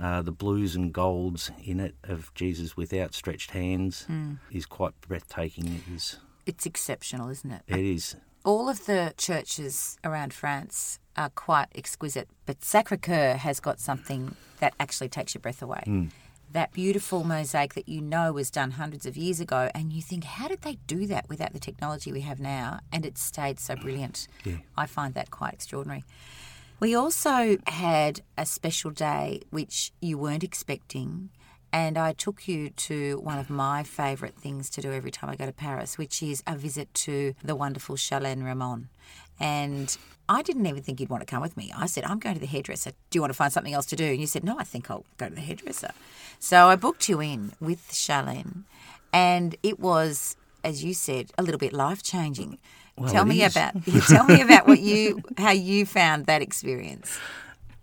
uh, 0.02 0.22
the 0.22 0.32
blues 0.32 0.76
and 0.76 0.94
golds 0.94 1.52
in 1.64 1.80
it 1.80 1.96
of 2.04 2.32
Jesus 2.36 2.78
with 2.78 2.94
outstretched 2.94 3.52
hands 3.52 4.06
is 4.52 4.66
quite 4.66 4.94
breathtaking. 5.02 5.68
It 5.68 5.94
is. 5.96 6.18
it's 6.46 6.66
exceptional, 6.66 7.30
isn't 7.30 7.52
it? 7.52 7.62
It 7.68 7.80
is. 7.80 8.16
All 8.44 8.70
of 8.70 8.86
the 8.88 9.14
churches 9.18 9.98
around 10.04 10.34
France 10.34 11.00
are 11.16 11.30
quite 11.30 11.68
exquisite, 11.76 12.28
but 12.48 12.64
Sacre 12.64 12.98
Coeur 12.98 13.36
has 13.36 13.60
got 13.60 13.80
something 13.80 14.36
that 14.60 14.74
actually 14.80 15.10
takes 15.10 15.36
your 15.36 15.42
breath 15.42 15.62
away. 15.62 15.82
Hmm. 15.86 16.06
That 16.54 16.74
beautiful 16.74 17.24
mosaic 17.24 17.76
that 17.76 17.88
you 17.88 18.02
know 18.02 18.34
was 18.34 18.52
done 18.52 18.72
hundreds 18.72 19.06
of 19.06 19.16
years 19.16 19.40
ago, 19.40 19.70
and 19.74 19.94
you 19.94 20.02
think, 20.02 20.26
how 20.26 20.50
did 20.50 20.64
they 20.64 20.80
do 20.86 21.08
that 21.08 21.30
without 21.30 21.54
the 21.54 21.60
technology 21.60 22.12
we 22.12 22.22
have 22.22 22.42
now? 22.42 22.82
And 22.92 23.06
it 23.06 23.18
stayed 23.18 23.58
so 23.60 23.76
brilliant. 23.78 24.28
Yeah. 24.44 24.58
I 24.78 24.86
find 24.86 25.14
that 25.14 25.32
quite 25.32 25.54
extraordinary. 25.54 26.04
We 26.82 26.94
also 26.94 27.58
had 27.68 28.22
a 28.38 28.46
special 28.46 28.92
day 28.92 29.42
which 29.50 29.94
you 30.02 30.18
weren't 30.18 30.44
expecting, 30.44 31.30
and 31.74 31.98
I 31.98 32.14
took 32.14 32.48
you 32.48 32.70
to 32.70 33.20
one 33.20 33.38
of 33.38 33.50
my 33.50 33.84
favourite 33.84 34.36
things 34.36 34.70
to 34.72 34.82
do 34.82 34.92
every 34.92 35.12
time 35.12 35.30
I 35.30 35.36
go 35.36 35.46
to 35.46 35.54
Paris, 35.54 35.98
which 35.98 36.22
is 36.22 36.44
a 36.46 36.56
visit 36.56 36.94
to 36.96 37.34
the 37.44 37.56
wonderful 37.56 37.96
Chalène 37.96 38.44
Ramon. 38.44 38.90
And 39.40 39.98
I 40.28 40.42
didn't 40.42 40.66
even 40.66 40.84
think 40.84 41.00
you'd 41.00 41.10
want 41.10 41.22
to 41.22 41.26
come 41.26 41.42
with 41.42 41.58
me. 41.58 41.74
I 41.76 41.86
said, 41.86 42.04
I'm 42.04 42.20
going 42.20 42.36
to 42.36 42.42
the 42.42 42.48
hairdresser. 42.48 42.92
Do 43.10 43.18
you 43.18 43.22
want 43.22 43.32
to 43.32 43.38
find 43.38 43.52
something 43.52 43.74
else 43.74 43.86
to 43.88 43.96
do? 43.96 44.06
And 44.06 44.20
you 44.20 44.28
said, 44.28 44.44
No, 44.44 44.58
I 44.60 44.64
think 44.64 44.92
I'll 44.92 45.06
go 45.18 45.30
to 45.30 45.36
the 45.36 45.42
hairdresser. 45.42 45.92
So 46.40 46.68
I 46.68 46.76
booked 46.76 47.08
you 47.10 47.22
in 47.22 47.54
with 47.60 47.92
Chalène, 47.92 48.64
and 49.14 49.56
it 49.64 49.80
was, 49.80 50.36
as 50.64 50.84
you 50.84 50.94
said, 50.94 51.32
a 51.38 51.44
little 51.44 51.60
bit 51.60 51.74
life 51.74 52.04
changing. 52.04 52.60
Well, 52.98 53.12
tell 53.12 53.26
me 53.26 53.44
is. 53.44 53.56
about 53.56 53.74
tell 54.08 54.26
me 54.26 54.42
about 54.42 54.68
what 54.68 54.80
you 54.80 55.22
how 55.38 55.52
you 55.52 55.86
found 55.86 56.26
that 56.28 56.42
experience. 56.42 57.18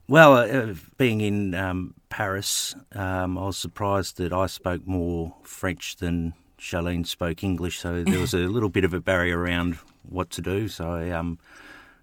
Well, 0.09 0.33
uh, 0.39 0.75
being 0.97 1.21
in 1.21 1.55
um, 1.55 1.95
Paris, 2.09 2.75
um, 2.93 3.37
I 3.37 3.43
was 3.43 3.59
surprised 3.59 4.17
that 4.17 4.33
I 4.33 4.47
spoke 4.47 4.87
more 4.87 5.35
French 5.43 5.97
than 5.97 6.33
Charlene 6.59 7.07
spoke 7.07 7.45
English, 7.45 7.79
so 7.79 8.03
there 8.03 8.19
was 8.19 8.33
a 8.33 8.39
little 8.49 8.71
bit 8.71 8.85
of 8.85 8.95
a 8.95 9.01
barrier 9.01 9.39
around 9.39 9.77
what 10.09 10.31
to 10.31 10.41
do. 10.41 10.67
So 10.67 10.91
I 10.91 11.11
um, 11.11 11.39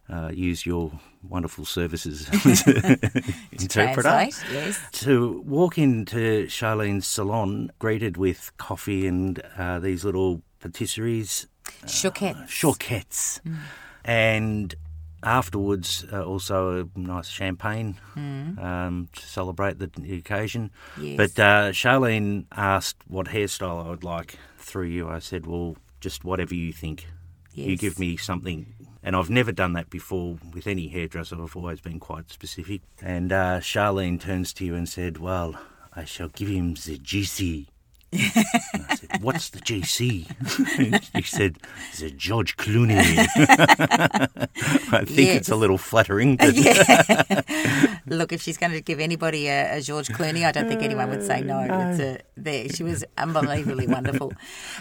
uh, 0.07 0.29
use 0.31 0.67
your 0.67 0.91
wonderful 1.27 1.65
services 1.65 2.29
interpreter. 3.51 4.27
Yes. 4.51 4.79
To 4.91 5.41
walk 5.43 5.79
into 5.79 6.45
Charlene's 6.45 7.07
salon, 7.07 7.71
greeted 7.79 8.17
with 8.17 8.51
coffee 8.57 9.07
and 9.07 9.41
uh, 9.57 9.79
these 9.79 10.05
little 10.05 10.43
patisseries, 10.61 11.47
Chouquette. 11.87 12.35
choquettes, 12.47 13.39
and 14.03 14.75
afterwards 15.25 16.05
uh, 16.13 16.23
also 16.23 16.87
a 16.95 16.99
nice 16.99 17.27
champagne 17.27 17.97
um, 18.15 19.09
to 19.13 19.25
celebrate 19.25 19.79
the, 19.79 19.89
occasion. 20.17 20.71
Yes. 20.99 21.17
But 21.17 21.39
uh, 21.41 21.71
Charlene 21.71 22.45
asked 22.51 22.97
what 23.07 23.27
hairstyle 23.27 23.85
I 23.85 23.89
would 23.89 24.03
like 24.03 24.37
through 24.57 24.87
you. 24.87 25.09
I 25.09 25.19
said, 25.19 25.45
well, 25.47 25.77
just 25.99 26.23
whatever 26.23 26.53
you 26.53 26.71
think. 26.71 27.07
You 27.51 27.77
give 27.77 27.99
me 27.99 28.17
something. 28.17 28.73
And 29.01 29.15
I've 29.15 29.29
never 29.29 29.51
done 29.51 29.73
that 29.73 29.89
before 29.89 30.37
with 30.53 30.67
any 30.67 30.87
hairdresser. 30.89 31.41
I've 31.41 31.55
always 31.55 31.79
been 31.79 31.99
quite 31.99 32.29
specific. 32.31 32.81
And 33.01 33.31
uh, 33.31 33.59
Charlene 33.61 34.19
turns 34.19 34.51
to 34.53 34.65
you 34.65 34.75
and 34.75 34.89
said, 34.89 35.19
well, 35.19 35.55
I 35.93 36.03
shall 36.05 36.27
give 36.27 36.49
him 36.49 36.73
the 36.73 36.97
GC. 36.97 37.67
And 38.73 38.85
I 38.89 38.95
said, 38.95 39.21
What's 39.21 39.49
the 39.49 39.59
JC? 39.59 40.25
She 41.15 41.21
said, 41.23 41.57
The 41.99 42.11
George 42.11 42.57
Clooney. 42.57 42.95
I 44.93 45.03
think 45.05 45.29
it's 45.29 45.49
a 45.49 45.55
little 45.55 45.77
flattering. 45.77 46.37
But 46.37 46.55
Look, 48.07 48.31
if 48.31 48.41
she's 48.41 48.57
going 48.57 48.71
to 48.71 48.81
give 48.81 48.99
anybody 48.99 49.47
a, 49.47 49.77
a 49.77 49.81
George 49.81 50.07
Clooney, 50.09 50.45
I 50.45 50.51
don't 50.51 50.67
think 50.67 50.81
anyone 50.81 51.09
would 51.09 51.23
say 51.23 51.41
no. 51.41 51.59
Uh, 51.59 51.89
it's 51.91 51.99
a, 51.99 52.19
there, 52.37 52.69
she 52.69 52.83
was 52.83 53.03
unbelievably 53.17 53.87
wonderful. 53.87 54.33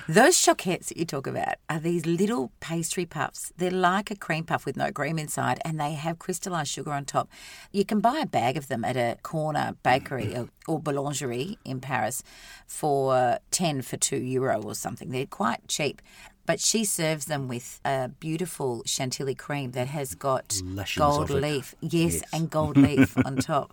Those 0.08 0.36
choquettes 0.36 0.88
that 0.88 0.96
you 0.96 1.04
talk 1.04 1.26
about 1.26 1.54
are 1.68 1.80
these 1.80 2.06
little 2.06 2.52
pastry 2.60 3.06
puffs. 3.06 3.52
They're 3.56 3.70
like 3.70 4.10
a 4.10 4.16
cream 4.16 4.44
puff 4.44 4.66
with 4.66 4.76
no 4.76 4.92
cream 4.92 5.18
inside, 5.18 5.60
and 5.64 5.80
they 5.80 5.92
have 5.94 6.18
crystallized 6.18 6.70
sugar 6.70 6.92
on 6.92 7.04
top. 7.04 7.28
You 7.72 7.84
can 7.84 8.00
buy 8.00 8.18
a 8.22 8.26
bag 8.26 8.56
of 8.56 8.68
them 8.68 8.84
at 8.84 8.96
a 8.96 9.16
corner 9.22 9.76
bakery 9.82 10.36
or, 10.36 10.48
or 10.66 10.80
boulangerie 10.80 11.56
in 11.64 11.80
Paris 11.80 12.22
for 12.66 13.38
ten 13.50 13.82
for 13.82 13.96
two 13.96 14.16
euro 14.18 14.62
or 14.62 14.74
something. 14.74 15.10
They're 15.10 15.26
quite 15.26 15.66
cheap. 15.68 16.00
But 16.46 16.60
she 16.60 16.84
serves 16.84 17.24
them 17.24 17.48
with 17.48 17.80
a 17.86 18.08
beautiful 18.20 18.82
chantilly 18.84 19.34
cream 19.34 19.70
that 19.72 19.86
has 19.86 20.14
got 20.14 20.60
Lashes 20.62 20.98
gold 20.98 21.30
leaf. 21.30 21.74
Yes, 21.80 22.14
Yes. 22.20 22.22
and 22.34 22.50
gold 22.50 22.76
leaf 22.86 23.16
on 23.24 23.36
top. 23.36 23.72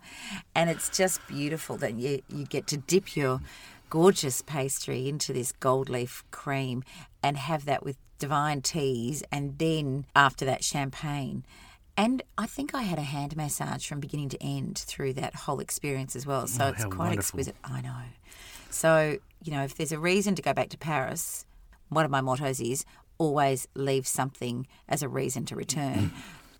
And 0.55 0.69
it's 0.69 0.87
just 0.89 1.19
beautiful 1.27 1.75
that 1.77 1.95
you, 1.95 2.21
you 2.29 2.45
get 2.45 2.67
to 2.67 2.77
dip 2.77 3.17
your 3.17 3.41
gorgeous 3.89 4.41
pastry 4.41 5.09
into 5.09 5.33
this 5.33 5.51
gold 5.51 5.89
leaf 5.89 6.23
cream 6.31 6.81
and 7.21 7.35
have 7.35 7.65
that 7.65 7.83
with 7.83 7.97
divine 8.19 8.61
teas 8.61 9.21
and 9.33 9.57
then 9.57 10.05
after 10.15 10.45
that 10.45 10.63
champagne. 10.63 11.43
And 11.97 12.23
I 12.37 12.45
think 12.45 12.73
I 12.73 12.83
had 12.83 12.97
a 12.97 13.03
hand 13.03 13.35
massage 13.35 13.85
from 13.87 13.99
beginning 13.99 14.29
to 14.29 14.41
end 14.43 14.77
through 14.77 15.13
that 15.13 15.35
whole 15.35 15.59
experience 15.59 16.15
as 16.15 16.25
well. 16.25 16.47
So 16.47 16.65
Oh, 16.65 16.67
it's 16.69 16.83
quite 16.85 16.97
wonderful. 16.97 17.19
exquisite. 17.19 17.55
I 17.63 17.81
know. 17.81 18.01
So, 18.69 19.17
you 19.43 19.51
know, 19.51 19.63
if 19.63 19.75
there's 19.75 19.91
a 19.91 19.99
reason 19.99 20.33
to 20.35 20.41
go 20.41 20.53
back 20.53 20.69
to 20.69 20.77
Paris, 20.77 21.45
one 21.89 22.05
of 22.05 22.11
my 22.11 22.21
mottos 22.21 22.59
is 22.61 22.85
always 23.17 23.67
leave 23.75 24.07
something 24.07 24.65
as 24.87 25.03
a 25.03 25.09
reason 25.09 25.45
to 25.45 25.55
return. 25.55 25.93
Mm. 26.09 26.11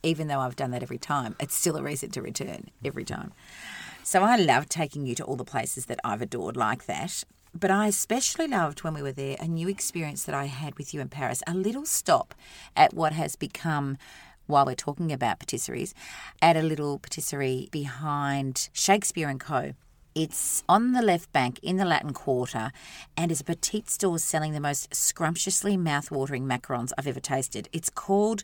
Even 0.04 0.28
though 0.28 0.40
I've 0.40 0.56
done 0.56 0.72
that 0.72 0.84
every 0.84 0.98
time, 0.98 1.36
it's 1.40 1.56
still 1.56 1.78
a 1.78 1.84
reason 1.84 2.10
to 2.12 2.22
return 2.22 2.70
every 2.84 3.06
time. 3.06 3.34
So 4.04 4.24
I 4.24 4.36
love 4.36 4.68
taking 4.68 5.06
you 5.06 5.14
to 5.16 5.24
all 5.24 5.36
the 5.36 5.46
places 5.46 5.86
that 5.86 6.00
I've 6.04 6.22
adored 6.22 6.58
like 6.58 6.86
that. 6.88 7.24
But 7.54 7.70
I 7.70 7.88
especially 7.88 8.48
loved 8.48 8.84
when 8.84 8.94
we 8.94 9.02
were 9.04 9.12
there 9.12 9.38
a 9.40 9.48
new 9.48 9.68
experience 9.68 10.24
that 10.24 10.34
I 10.36 10.46
had 10.46 10.78
with 10.78 10.94
you 10.94 11.02
in 11.02 11.10
Paris, 11.10 11.44
a 11.46 11.54
little 11.54 11.86
stop 11.86 12.34
at 12.76 12.94
what 12.94 13.14
has 13.14 13.36
become, 13.36 13.98
while 14.52 14.66
we're 14.66 14.76
talking 14.76 15.12
about 15.12 15.40
patisseries, 15.40 15.94
at 16.42 16.56
a 16.56 16.62
little 16.62 17.00
patisserie 17.00 17.70
behind 17.72 18.70
Shakespeare 18.74 19.30
and 19.30 19.40
Co. 19.40 19.74
It's 20.14 20.64
on 20.68 20.92
the 20.92 21.02
left 21.02 21.32
bank 21.32 21.58
in 21.64 21.78
the 21.78 21.86
Latin 21.86 22.14
Quarter 22.14 22.72
and 23.16 23.32
is 23.32 23.40
a 23.40 23.46
petite 23.46 23.90
store 23.90 24.20
selling 24.20 24.52
the 24.52 24.60
most 24.60 24.94
scrumptiously 24.94 25.78
mouth-watering 25.78 26.46
macarons 26.46 26.92
I've 26.98 27.08
ever 27.08 27.22
tasted. 27.22 27.70
It's 27.72 27.90
called 27.90 28.44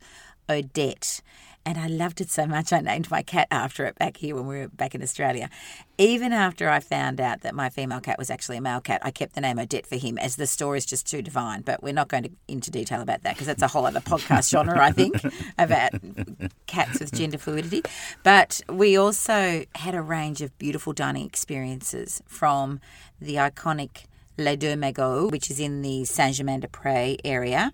Odette. 0.49 1.21
And 1.67 1.77
I 1.77 1.87
loved 1.87 2.21
it 2.21 2.29
so 2.29 2.45
much, 2.47 2.71
I 2.71 2.79
named 2.79 3.11
my 3.11 3.21
cat 3.21 3.49
after 3.51 3.83
it 3.83 3.95
back 3.95 4.15
here 4.15 4.35
when 4.35 4.47
we 4.47 4.57
were 4.57 4.69
back 4.69 4.95
in 4.95 5.03
Australia. 5.03 5.49
Even 5.97 6.31
after 6.31 6.69
I 6.69 6.79
found 6.79 7.19
out 7.19 7.41
that 7.41 7.53
my 7.53 7.67
female 7.67 7.99
cat 7.99 8.17
was 8.17 8.29
actually 8.29 8.55
a 8.55 8.61
male 8.61 8.79
cat, 8.79 9.01
I 9.03 9.11
kept 9.11 9.35
the 9.35 9.41
name 9.41 9.59
Odette 9.59 9.85
for 9.85 9.97
him 9.97 10.17
as 10.17 10.37
the 10.37 10.47
story 10.47 10.77
is 10.77 10.85
just 10.85 11.05
too 11.05 11.21
divine. 11.21 11.63
But 11.63 11.83
we're 11.83 11.91
not 11.91 12.07
going 12.07 12.23
to 12.23 12.29
into 12.47 12.71
detail 12.71 13.01
about 13.01 13.23
that 13.23 13.33
because 13.33 13.47
that's 13.47 13.61
a 13.61 13.67
whole 13.67 13.85
other 13.85 13.99
podcast 13.99 14.49
genre, 14.49 14.81
I 14.81 14.93
think, 14.93 15.15
about 15.57 15.91
cats 16.67 17.01
with 17.01 17.11
gender 17.11 17.37
fluidity. 17.37 17.83
But 18.23 18.61
we 18.69 18.95
also 18.95 19.65
had 19.75 19.93
a 19.93 20.01
range 20.01 20.41
of 20.41 20.57
beautiful 20.57 20.93
dining 20.93 21.25
experiences 21.25 22.23
from 22.27 22.79
the 23.19 23.35
iconic 23.35 24.05
Les 24.37 24.55
Deux 24.55 24.77
Magots, 24.77 25.31
which 25.31 25.51
is 25.51 25.59
in 25.59 25.81
the 25.81 26.05
Saint 26.05 26.33
Germain 26.33 26.61
des 26.61 26.69
Prés 26.69 27.17
area. 27.25 27.73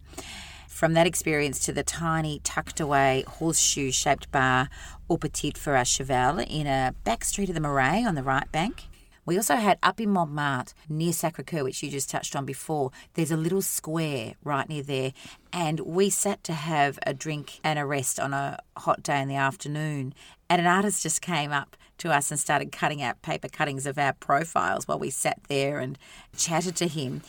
From 0.74 0.94
that 0.94 1.06
experience 1.06 1.60
to 1.60 1.72
the 1.72 1.84
tiny, 1.84 2.40
tucked 2.40 2.80
away, 2.80 3.24
horseshoe 3.28 3.92
shaped 3.92 4.32
bar 4.32 4.70
Au 5.08 5.18
Petit 5.18 5.52
Fer 5.56 5.76
à 5.76 5.86
Cheval 5.86 6.40
in 6.40 6.66
a 6.66 6.96
back 7.04 7.24
street 7.24 7.48
of 7.48 7.54
the 7.54 7.62
Marais 7.62 8.04
on 8.04 8.16
the 8.16 8.24
right 8.24 8.52
bank. 8.52 8.86
We 9.24 9.38
also 9.38 9.56
had 9.56 9.78
up 9.84 10.02
in 10.02 10.10
Montmartre, 10.10 10.74
near 10.90 11.14
Sacre 11.14 11.44
Coeur, 11.44 11.64
which 11.64 11.84
you 11.84 11.92
just 11.92 12.10
touched 12.10 12.36
on 12.36 12.44
before. 12.44 12.90
There's 13.14 13.32
a 13.32 13.38
little 13.38 13.62
square 13.62 14.34
right 14.44 14.68
near 14.68 14.82
there, 14.82 15.14
and 15.54 15.80
we 15.82 16.10
sat 16.10 16.44
to 16.46 16.54
have 16.54 16.98
a 17.06 17.14
drink 17.14 17.60
and 17.64 17.78
a 17.78 17.86
rest 17.86 18.20
on 18.20 18.34
a 18.34 18.58
hot 18.76 19.04
day 19.04 19.22
in 19.22 19.28
the 19.28 19.36
afternoon. 19.36 20.16
And 20.50 20.60
an 20.60 20.68
artist 20.68 21.04
just 21.04 21.22
came 21.22 21.52
up 21.52 21.78
to 22.00 22.12
us 22.12 22.32
and 22.32 22.40
started 22.40 22.72
cutting 22.72 23.02
out 23.02 23.22
paper 23.22 23.48
cuttings 23.48 23.86
of 23.86 23.98
our 23.98 24.14
profiles 24.14 24.88
while 24.88 25.00
we 25.00 25.10
sat 25.10 25.40
there 25.48 25.80
and 25.80 25.98
chatted 26.36 26.76
to 26.78 26.88
him. 26.88 27.22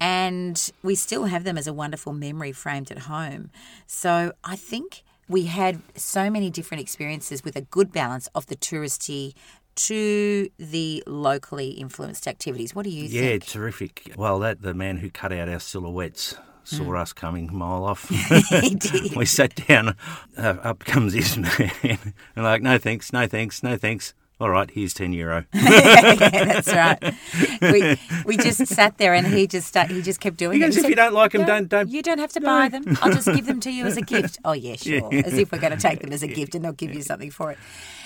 And 0.00 0.70
we 0.82 0.94
still 0.94 1.24
have 1.24 1.44
them 1.44 1.56
as 1.56 1.66
a 1.66 1.72
wonderful 1.72 2.12
memory 2.12 2.52
framed 2.52 2.90
at 2.90 3.00
home. 3.00 3.50
So 3.86 4.32
I 4.44 4.56
think 4.56 5.02
we 5.28 5.46
had 5.46 5.80
so 5.94 6.30
many 6.30 6.50
different 6.50 6.82
experiences 6.82 7.42
with 7.42 7.56
a 7.56 7.62
good 7.62 7.92
balance 7.92 8.28
of 8.34 8.46
the 8.46 8.56
touristy 8.56 9.34
to 9.76 10.48
the 10.58 11.02
locally 11.06 11.70
influenced 11.70 12.26
activities. 12.26 12.74
What 12.74 12.84
do 12.84 12.90
you 12.90 13.04
yeah, 13.04 13.20
think? 13.20 13.46
Yeah, 13.46 13.52
terrific. 13.52 14.12
Well, 14.16 14.38
that 14.40 14.62
the 14.62 14.74
man 14.74 14.98
who 14.98 15.10
cut 15.10 15.32
out 15.32 15.48
our 15.48 15.60
silhouettes 15.60 16.36
saw 16.64 16.96
us 16.96 17.12
coming 17.12 17.48
a 17.48 17.52
mile 17.52 17.84
off. 17.84 18.08
He 18.60 18.74
did. 18.74 19.14
we 19.16 19.24
sat 19.24 19.54
down. 19.66 19.96
Uh, 20.36 20.56
up 20.62 20.80
comes 20.80 21.12
this 21.12 21.36
man, 21.36 22.14
and 22.34 22.44
like, 22.44 22.62
no 22.62 22.78
thanks, 22.78 23.12
no 23.12 23.26
thanks, 23.26 23.62
no 23.62 23.76
thanks. 23.76 24.14
All 24.38 24.50
right, 24.50 24.70
here's 24.70 24.92
ten 24.92 25.14
euro. 25.14 25.46
yeah, 25.54 26.44
that's 26.44 26.68
right. 26.68 27.14
We 27.62 27.98
we 28.26 28.36
just 28.36 28.66
sat 28.66 28.98
there 28.98 29.14
and 29.14 29.26
he 29.26 29.46
just 29.46 29.66
start, 29.66 29.90
he 29.90 30.02
just 30.02 30.20
kept 30.20 30.36
doing 30.36 30.58
He 30.58 30.62
it. 30.64 30.72
He 30.72 30.76
if 30.76 30.82
said, 30.82 30.90
you 30.90 30.94
don't 30.94 31.14
like 31.14 31.34
'em, 31.34 31.40
"No, 31.42 31.46
don't- 31.46 31.68
don't- 31.70 31.88
You 31.88 32.02
don't 32.02 32.18
have 32.18 32.32
to 32.32 32.40
buy 32.42 32.68
them. 32.68 32.84
I'll 33.00 33.12
just 33.14 33.26
give 33.28 33.46
them 33.46 33.60
to 33.60 33.70
you 33.70 33.86
as 33.86 33.96
a 33.96 34.02
gift. 34.14 34.38
Oh 34.44 34.52
yeah, 34.52 34.76
sure. 34.76 35.08
As 35.14 35.38
if 35.38 35.50
we're 35.52 35.58
going 35.58 35.72
to 35.72 35.78
take 35.78 36.00
them 36.00 36.12
as 36.12 36.22
a 36.22 36.28
gift 36.28 36.54
and 36.54 36.62
they'll 36.62 36.72
give 36.72 36.94
you 36.94 37.00
something 37.02 37.30
for 37.30 37.50
it. 37.52 37.58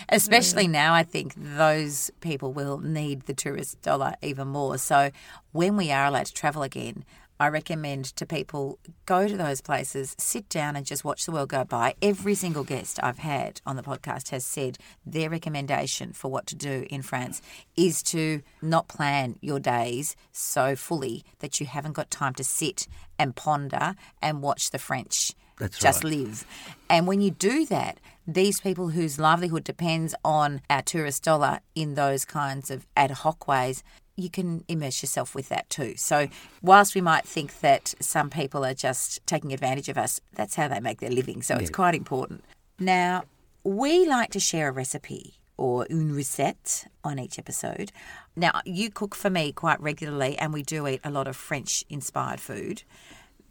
Especially 0.08 0.68
now, 0.68 0.94
I 0.94 1.02
think 1.02 1.34
those 1.36 2.12
people 2.20 2.52
will 2.52 2.78
need 2.78 3.22
the 3.22 3.34
tourist 3.34 3.82
dollar 3.82 4.14
even 4.22 4.46
more. 4.48 4.78
So 4.78 5.10
when 5.50 5.76
we 5.76 5.90
are 5.90 6.06
allowed 6.06 6.26
to 6.26 6.32
travel 6.34 6.62
again. 6.62 7.04
I 7.40 7.48
recommend 7.48 8.04
to 8.16 8.26
people 8.26 8.78
go 9.06 9.26
to 9.26 9.34
those 9.34 9.62
places, 9.62 10.14
sit 10.18 10.50
down 10.50 10.76
and 10.76 10.84
just 10.84 11.06
watch 11.06 11.24
the 11.24 11.32
world 11.32 11.48
go 11.48 11.64
by. 11.64 11.94
Every 12.02 12.34
single 12.34 12.64
guest 12.64 13.00
I've 13.02 13.20
had 13.20 13.62
on 13.64 13.76
the 13.76 13.82
podcast 13.82 14.28
has 14.28 14.44
said 14.44 14.76
their 15.06 15.30
recommendation 15.30 16.12
for 16.12 16.30
what 16.30 16.46
to 16.48 16.54
do 16.54 16.86
in 16.90 17.00
France 17.00 17.40
is 17.78 18.02
to 18.04 18.42
not 18.60 18.88
plan 18.88 19.36
your 19.40 19.58
days 19.58 20.16
so 20.32 20.76
fully 20.76 21.24
that 21.38 21.60
you 21.60 21.66
haven't 21.66 21.94
got 21.94 22.10
time 22.10 22.34
to 22.34 22.44
sit 22.44 22.86
and 23.18 23.34
ponder 23.34 23.94
and 24.20 24.42
watch 24.42 24.70
the 24.70 24.78
French 24.78 25.32
That's 25.58 25.78
just 25.78 26.04
right. 26.04 26.12
live. 26.12 26.44
And 26.90 27.06
when 27.06 27.22
you 27.22 27.30
do 27.30 27.64
that, 27.66 28.00
these 28.26 28.60
people 28.60 28.90
whose 28.90 29.18
livelihood 29.18 29.64
depends 29.64 30.14
on 30.22 30.60
our 30.68 30.82
tourist 30.82 31.24
dollar 31.24 31.60
in 31.74 31.94
those 31.94 32.26
kinds 32.26 32.70
of 32.70 32.86
ad 32.96 33.10
hoc 33.10 33.48
ways, 33.48 33.82
you 34.22 34.30
can 34.30 34.64
immerse 34.68 35.02
yourself 35.02 35.34
with 35.34 35.48
that 35.48 35.68
too. 35.70 35.94
So, 35.96 36.28
whilst 36.62 36.94
we 36.94 37.00
might 37.00 37.26
think 37.26 37.60
that 37.60 37.94
some 38.00 38.30
people 38.30 38.64
are 38.64 38.74
just 38.74 39.24
taking 39.26 39.52
advantage 39.52 39.88
of 39.88 39.98
us, 39.98 40.20
that's 40.34 40.54
how 40.54 40.68
they 40.68 40.80
make 40.80 41.00
their 41.00 41.10
living. 41.10 41.42
So, 41.42 41.56
it's 41.56 41.70
quite 41.70 41.94
important. 41.94 42.44
Now, 42.78 43.24
we 43.64 44.06
like 44.06 44.30
to 44.32 44.40
share 44.40 44.68
a 44.68 44.72
recipe 44.72 45.34
or 45.56 45.86
une 45.90 46.14
recette 46.14 46.86
on 47.04 47.18
each 47.18 47.38
episode. 47.38 47.92
Now, 48.34 48.62
you 48.64 48.90
cook 48.90 49.14
for 49.14 49.28
me 49.28 49.52
quite 49.52 49.80
regularly, 49.80 50.38
and 50.38 50.52
we 50.52 50.62
do 50.62 50.86
eat 50.88 51.00
a 51.04 51.10
lot 51.10 51.28
of 51.28 51.36
French 51.36 51.84
inspired 51.90 52.40
food 52.40 52.82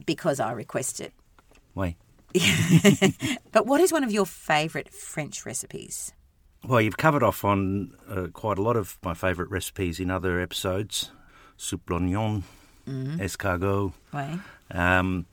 because 0.06 0.40
I 0.40 0.52
request 0.52 1.00
it. 1.00 1.14
Wait. 1.76 1.96
But 3.52 3.66
what 3.66 3.82
is 3.82 3.92
one 3.92 4.04
of 4.04 4.12
your 4.12 4.26
favourite 4.26 4.94
French 4.94 5.46
recipes? 5.46 6.14
Well, 6.68 6.82
you've 6.82 6.98
covered 6.98 7.24
off 7.24 7.44
on 7.44 7.94
uh, 8.10 8.28
quite 8.34 8.58
a 8.58 8.62
lot 8.62 8.76
of 8.76 8.98
my 9.04 9.14
favourite 9.14 9.50
recipes 9.50 10.00
in 10.00 10.12
other 10.12 10.40
episodes. 10.40 11.12
Soupe 11.58 11.90
l'oignon, 11.90 12.44
escargot. 12.88 13.94
Way. 14.14 14.40
Um, 14.72 15.26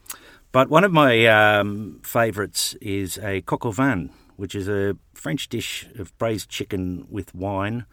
But 0.52 0.70
one 0.70 0.84
of 0.84 0.92
my 0.92 1.26
um, 1.26 2.00
favourites 2.02 2.74
is 2.80 3.18
a 3.18 3.42
coq 3.42 3.66
au 3.66 3.72
vin, 3.72 4.10
which 4.36 4.54
is 4.54 4.68
a 4.68 4.96
French 5.12 5.48
dish 5.50 5.86
of 5.98 6.16
braised 6.16 6.48
chicken 6.48 7.06
with 7.10 7.34
wine, 7.34 7.84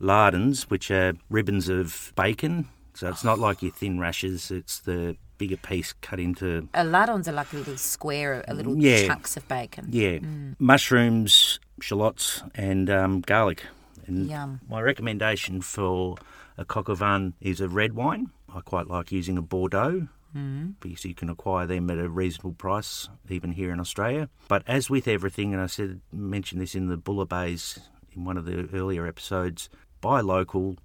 lardons, 0.00 0.68
which 0.68 0.90
are 0.90 1.12
ribbons 1.30 1.68
of 1.68 2.12
bacon. 2.16 2.66
So 2.94 3.08
it's 3.08 3.22
not 3.22 3.38
like 3.38 3.62
your 3.62 3.70
thin 3.70 4.00
rashers, 4.00 4.50
it's 4.50 4.80
the 4.80 5.16
bigger 5.38 5.56
piece 5.56 5.94
cut 6.02 6.20
into. 6.20 6.68
A 6.74 6.84
lardons 6.84 7.28
are 7.28 7.32
like 7.32 7.52
little 7.52 7.76
square, 7.76 8.44
a 8.46 8.54
little 8.54 8.76
Yeah. 8.76 9.06
chunks 9.06 9.36
of 9.36 9.46
bacon. 9.48 9.86
Yeah, 9.90 10.18
mm. 10.18 10.56
mushrooms, 10.58 11.60
shallots, 11.80 12.42
and 12.54 12.90
um, 12.90 13.20
garlic. 13.20 13.64
And 14.06 14.28
Yum. 14.28 14.60
my 14.68 14.80
recommendation 14.80 15.60
for 15.60 16.16
a 16.56 16.64
coq 16.64 16.88
au 16.88 16.94
vin 16.94 17.34
is 17.40 17.60
a 17.60 17.68
red 17.68 17.92
wine. 17.94 18.30
I 18.52 18.60
quite 18.60 18.88
like 18.88 19.12
using 19.12 19.36
a 19.36 19.42
Bordeaux 19.42 20.08
mm. 20.34 20.74
because 20.80 21.04
you 21.04 21.14
can 21.14 21.28
acquire 21.28 21.66
them 21.66 21.90
at 21.90 21.98
a 21.98 22.08
reasonable 22.08 22.52
price, 22.54 23.08
even 23.28 23.52
here 23.52 23.70
in 23.70 23.80
Australia. 23.80 24.28
But 24.48 24.62
as 24.66 24.88
with 24.90 25.06
everything, 25.06 25.52
and 25.52 25.62
I 25.62 25.66
said 25.66 26.00
mentioned 26.12 26.60
this 26.60 26.74
in 26.74 26.88
the 26.88 26.96
Bouillabaisse 26.96 27.78
in 28.12 28.24
one 28.24 28.36
of 28.36 28.46
the 28.46 28.68
earlier 28.72 29.06
episodes, 29.06 29.68
buy 30.00 30.20
local, 30.20 30.76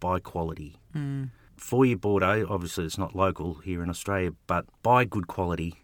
buy 0.00 0.18
quality. 0.18 0.76
Mm. 0.94 1.30
For 1.56 1.84
your 1.86 1.98
Bordeaux, 1.98 2.46
obviously 2.48 2.84
it's 2.84 2.98
not 2.98 3.14
local 3.14 3.54
here 3.54 3.82
in 3.82 3.90
Australia, 3.90 4.32
but 4.46 4.66
buy 4.82 5.04
good 5.04 5.26
quality. 5.26 5.74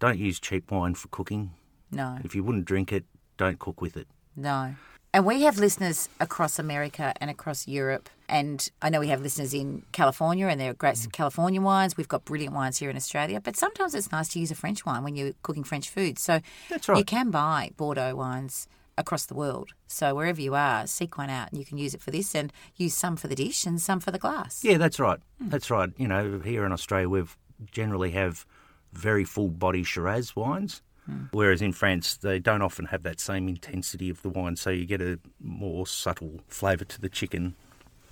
Don't 0.00 0.18
use 0.18 0.38
cheap 0.38 0.70
wine 0.70 0.94
for 0.94 1.08
cooking. 1.08 1.52
No, 1.90 2.18
If 2.22 2.34
you 2.34 2.42
wouldn't 2.44 2.66
drink 2.66 2.92
it, 2.92 3.04
don't 3.38 3.58
cook 3.58 3.80
with 3.80 3.96
it. 3.96 4.06
no. 4.34 4.74
And 5.14 5.24
we 5.24 5.42
have 5.42 5.56
listeners 5.56 6.10
across 6.20 6.58
America 6.58 7.14
and 7.22 7.30
across 7.30 7.66
Europe. 7.66 8.10
And 8.28 8.68
I 8.82 8.90
know 8.90 9.00
we 9.00 9.08
have 9.08 9.22
listeners 9.22 9.54
in 9.54 9.82
California, 9.92 10.46
and 10.48 10.60
there 10.60 10.70
are 10.72 10.74
great 10.74 10.96
Mm. 10.96 11.10
California 11.12 11.58
wines. 11.62 11.96
We've 11.96 12.08
got 12.08 12.26
brilliant 12.26 12.54
wines 12.54 12.76
here 12.76 12.90
in 12.90 12.96
Australia. 12.96 13.40
But 13.40 13.56
sometimes 13.56 13.94
it's 13.94 14.12
nice 14.12 14.28
to 14.30 14.40
use 14.40 14.50
a 14.50 14.54
French 14.54 14.84
wine 14.84 15.02
when 15.04 15.16
you're 15.16 15.32
cooking 15.42 15.64
French 15.64 15.88
food. 15.88 16.18
So 16.18 16.40
That's 16.68 16.86
right. 16.90 16.98
you 16.98 17.04
can 17.04 17.30
buy 17.30 17.70
Bordeaux 17.78 18.14
wines 18.14 18.68
across 18.98 19.26
the 19.26 19.34
world. 19.34 19.72
So 19.86 20.14
wherever 20.14 20.40
you 20.40 20.54
are, 20.54 20.86
seek 20.86 21.18
one 21.18 21.30
out 21.30 21.50
and 21.50 21.58
you 21.58 21.64
can 21.64 21.78
use 21.78 21.94
it 21.94 22.00
for 22.00 22.10
this 22.10 22.34
and 22.34 22.52
use 22.76 22.94
some 22.94 23.16
for 23.16 23.28
the 23.28 23.34
dish 23.34 23.66
and 23.66 23.80
some 23.80 24.00
for 24.00 24.10
the 24.10 24.18
glass. 24.18 24.64
Yeah, 24.64 24.78
that's 24.78 24.98
right. 24.98 25.20
That's 25.40 25.70
right. 25.70 25.90
You 25.96 26.08
know, 26.08 26.40
here 26.40 26.64
in 26.64 26.72
Australia, 26.72 27.08
we 27.08 27.24
generally 27.70 28.10
have 28.12 28.46
very 28.92 29.24
full 29.24 29.48
body 29.48 29.82
Shiraz 29.82 30.34
wines, 30.34 30.82
whereas 31.30 31.62
in 31.62 31.72
France, 31.72 32.16
they 32.16 32.38
don't 32.38 32.62
often 32.62 32.86
have 32.86 33.02
that 33.02 33.20
same 33.20 33.48
intensity 33.48 34.08
of 34.08 34.22
the 34.22 34.28
wine, 34.28 34.56
so 34.56 34.70
you 34.70 34.86
get 34.86 35.02
a 35.02 35.18
more 35.40 35.86
subtle 35.86 36.40
flavour 36.48 36.84
to 36.84 37.00
the 37.00 37.08
chicken. 37.08 37.54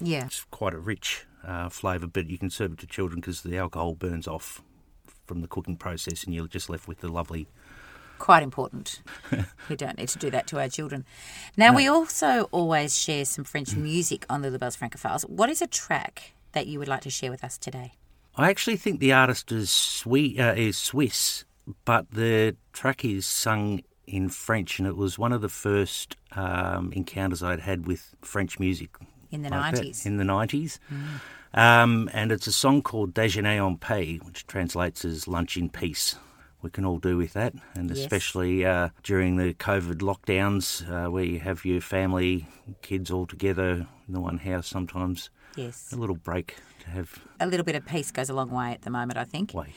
Yeah. 0.01 0.27
It's 0.27 0.45
quite 0.51 0.75
a 0.75 0.79
rich 0.79 1.27
uh, 1.47 1.69
flavour, 1.71 2.07
but 2.07 2.29
you 2.29 2.39
can 2.39 2.51
serve 2.51 2.73
it 2.73 2.79
to 2.81 2.87
children 2.87 3.21
because 3.21 3.43
the 3.43 3.57
alcohol 3.57 3.95
burns 3.95 4.29
off 4.29 4.63
from 5.27 5.41
the 5.41 5.49
cooking 5.49 5.77
process 5.77 6.25
and 6.25 6.35
you're 6.35 6.47
just 6.47 6.69
left 6.69 6.87
with 6.87 7.01
the 7.01 7.09
lovely. 7.09 7.49
Quite 8.25 8.43
important. 8.43 9.03
we 9.69 9.77
don't 9.77 9.99
need 9.99 10.09
to 10.09 10.19
do 10.19 10.31
that 10.31 10.47
to 10.47 10.59
our 10.59 10.71
children. 10.71 11.05
Now, 11.59 11.75
we 11.75 11.87
also 11.89 12.45
always 12.53 12.99
share 12.99 13.27
some 13.27 13.45
French 13.45 13.77
music 13.77 14.25
on 14.31 14.41
the 14.41 14.49
Lulabelle's 14.49 14.79
Francophiles. 14.79 15.29
What 15.29 15.51
is 15.51 15.61
a 15.61 15.67
track 15.67 16.33
that 16.53 16.67
you 16.67 16.79
would 16.79 16.89
like 16.89 17.03
to 17.03 17.11
share 17.11 17.31
with 17.31 17.45
us 17.45 17.59
today? 17.59 17.93
I 18.35 18.49
actually 18.49 18.79
think 18.79 18.99
the 18.99 19.13
artist 19.13 19.53
is, 19.53 19.71
Swe- 19.71 20.39
uh, 20.39 20.55
is 20.55 20.79
Swiss, 20.79 21.45
but 21.85 22.11
the 22.13 22.57
track 22.73 23.05
is 23.05 23.27
sung 23.27 23.83
in 24.07 24.31
French, 24.31 24.79
and 24.79 24.89
it 24.89 24.97
was 24.97 25.19
one 25.19 25.35
of 25.35 25.43
the 25.43 25.51
first 25.51 26.17
um, 26.33 26.95
encounters 26.95 27.43
I'd 27.43 27.61
had 27.61 27.87
with 27.87 28.17
French 28.23 28.59
music. 28.59 28.97
In 29.33 29.43
the 29.43 29.51
like 29.51 29.75
that, 29.75 29.85
90s. 29.85 30.07
In 30.07 30.17
the 30.17 30.25
90s. 30.25 30.79
Um, 31.53 32.09
and 32.15 32.33
it's 32.33 32.47
a 32.47 32.53
song 32.53 32.81
called 32.81 33.13
Déjeuner 33.13 33.67
en 33.67 33.77
paix, 33.77 34.25
which 34.25 34.47
translates 34.47 35.05
as 35.05 35.29
lunch 35.29 35.59
in 35.59 35.69
peace. 35.69 36.17
We 36.65 36.71
can 36.71 36.87
all 36.87 36.99
do 36.99 37.19
with 37.19 37.35
that, 37.35 37.53
and 37.75 37.91
Yes. 37.91 37.99
especially 37.99 38.65
uh, 38.65 38.89
during 39.03 39.37
the 39.37 39.53
COVID 39.53 39.99
lockdowns 40.01 40.83
uh, 40.89 41.11
where 41.11 41.23
you 41.25 41.39
have 41.41 41.65
your 41.67 41.83
family, 41.83 42.47
kids 42.81 43.11
all 43.11 43.27
together 43.27 43.87
in 44.09 44.15
the 44.15 44.21
one 44.21 44.39
house 44.39 44.67
sometimes. 44.67 45.29
Yes. 45.57 45.93
A 45.93 45.97
little 45.97 46.17
break 46.17 46.57
to 46.81 46.91
have 46.91 47.19
A 47.39 47.47
little 47.47 47.65
bit 47.65 47.77
of 47.77 47.85
peace 47.85 48.11
goes 48.11 48.31
a 48.31 48.35
long 48.35 48.51
way 48.51 48.73
at 48.73 48.81
the 48.81 48.91
moment, 48.91 49.19
I 49.19 49.25
think. 49.25 49.53
way. 49.53 49.75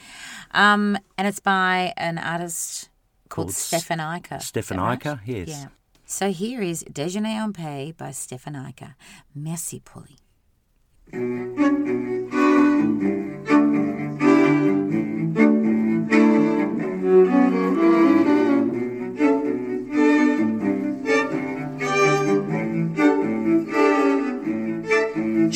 Um, 0.52 0.96
and 1.18 1.28
it's 1.28 1.40
by 1.40 1.92
an 1.98 2.16
artist 2.18 2.88
called, 3.28 3.48
Called 3.48 3.54
Stephan 3.54 3.98
that 3.98 4.42
Stephan 4.42 4.78
right? 4.78 5.18
Yes. 5.26 5.48
Yeah. 5.48 5.66
So 6.06 6.30
here 6.32 6.62
is 6.62 6.84
Déjeuner 6.90 7.36
en 7.44 7.52
paix 7.52 7.92
by 7.98 8.12
Stephan 8.12 8.54
Eicher. 8.54 8.94
Merci, 9.34 9.80
Polly. 9.80 10.16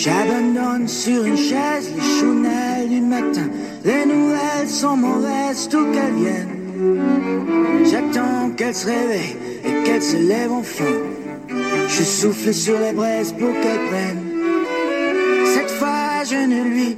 J'abandonne 0.05 0.89
sur 0.89 1.25
une 1.25 1.37
chaise 1.37 1.93
les 1.95 2.19
chounelles 2.19 2.89
du 2.89 3.01
matin. 3.01 3.49
Les 3.85 4.05
nouvelles 4.05 4.69
sont 4.69 4.97
mauvaises, 4.97 5.69
tout 5.69 5.87
qu'elles 5.93 6.15
viennent. 6.15 7.85
J'attends 7.85 8.51
qu'elles 8.57 8.75
se 8.75 8.87
réveillent 8.87 9.37
et 9.65 9.85
qu'elles 9.85 10.03
se 10.03 10.17
lèvent 10.17 10.55
enfin. 10.55 10.97
Je 11.87 12.03
souffle 12.03 12.53
sur 12.53 12.81
les 12.81 12.91
braises 12.91 13.31
pour 13.31 13.53
qu'elles 13.53 13.87
prennent. 13.91 14.27
Cette 15.55 15.71
fois, 15.71 16.25
je 16.29 16.49
ne 16.49 16.65
lui 16.65 16.97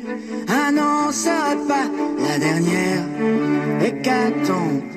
annoncerai 0.48 1.56
pas 1.68 1.86
la 2.26 2.38
dernière 2.38 3.04
hécatombe. 3.84 4.93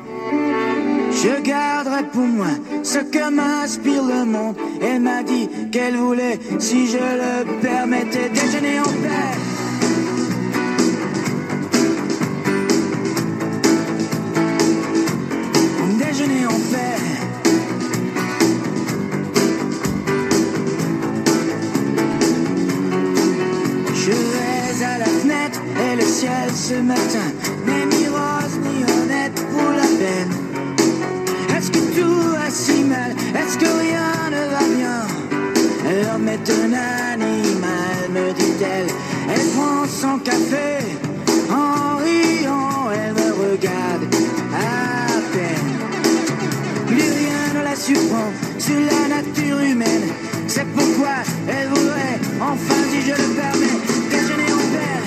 Je 1.28 1.42
garderai 1.42 2.04
pour 2.14 2.26
moi 2.26 2.54
ce 2.84 3.00
que 3.00 3.30
m'inspire 3.30 4.02
le 4.02 4.24
monde. 4.24 4.56
Elle 4.82 5.02
m'a 5.02 5.24
dit 5.24 5.50
qu'elle 5.74 5.98
voulait, 5.98 6.40
si 6.58 6.88
je 6.88 6.98
le 6.98 7.60
permettais, 7.62 8.30
déjeuner 8.30 8.80
en 8.80 8.84
paix. 8.84 9.36
Déjeuner 16.00 16.46
en 16.46 16.68
la 48.74 49.08
nature 49.08 49.60
humaine. 49.60 50.10
C'est 50.48 50.66
pourquoi 50.68 51.24
elle 51.48 51.68
voudrait, 51.70 52.20
enfin 52.42 52.76
si 52.92 53.02
je 53.02 53.12
le 53.12 53.30
permets, 53.36 53.78
déjeuner 54.10 54.52
en 54.52 54.64
paix. 54.74 55.02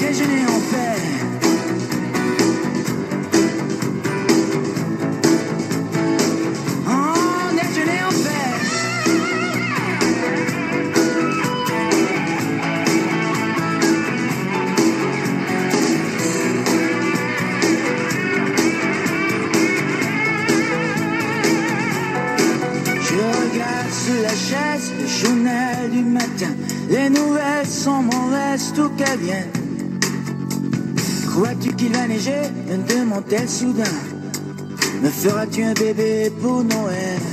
Déjeuner 0.00 0.51
Crois-tu 31.32 31.74
qu'il 31.74 31.94
va 31.94 32.06
neiger? 32.06 32.42
Me 32.68 32.76
demande-t-elle 32.86 33.48
soudain. 33.48 33.84
Me 35.02 35.08
feras-tu 35.08 35.62
un 35.62 35.72
bébé 35.72 36.30
pour 36.42 36.62
Noël? 36.62 37.31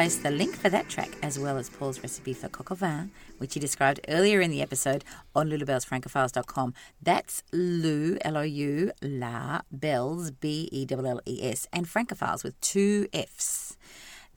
Place 0.00 0.16
the 0.16 0.30
link 0.30 0.56
for 0.56 0.70
that 0.70 0.88
track 0.88 1.10
as 1.22 1.38
well 1.38 1.58
as 1.58 1.68
Paul's 1.68 2.00
recipe 2.00 2.32
for 2.32 2.48
coq 2.48 2.70
au 2.70 2.74
vin, 2.74 3.10
which 3.36 3.52
he 3.52 3.60
described 3.60 4.00
earlier 4.08 4.40
in 4.40 4.50
the 4.50 4.62
episode 4.62 5.04
on 5.36 5.50
lulabellsfrancophiles.com. 5.50 6.72
That's 7.02 7.42
Lou, 7.52 8.16
L-O-U, 8.22 8.92
La, 9.02 9.60
Bells, 9.70 10.30
B-E-L-L-E-S, 10.30 11.66
and 11.70 11.86
Francophiles 11.86 12.42
with 12.42 12.58
two 12.62 13.08
Fs. 13.12 13.76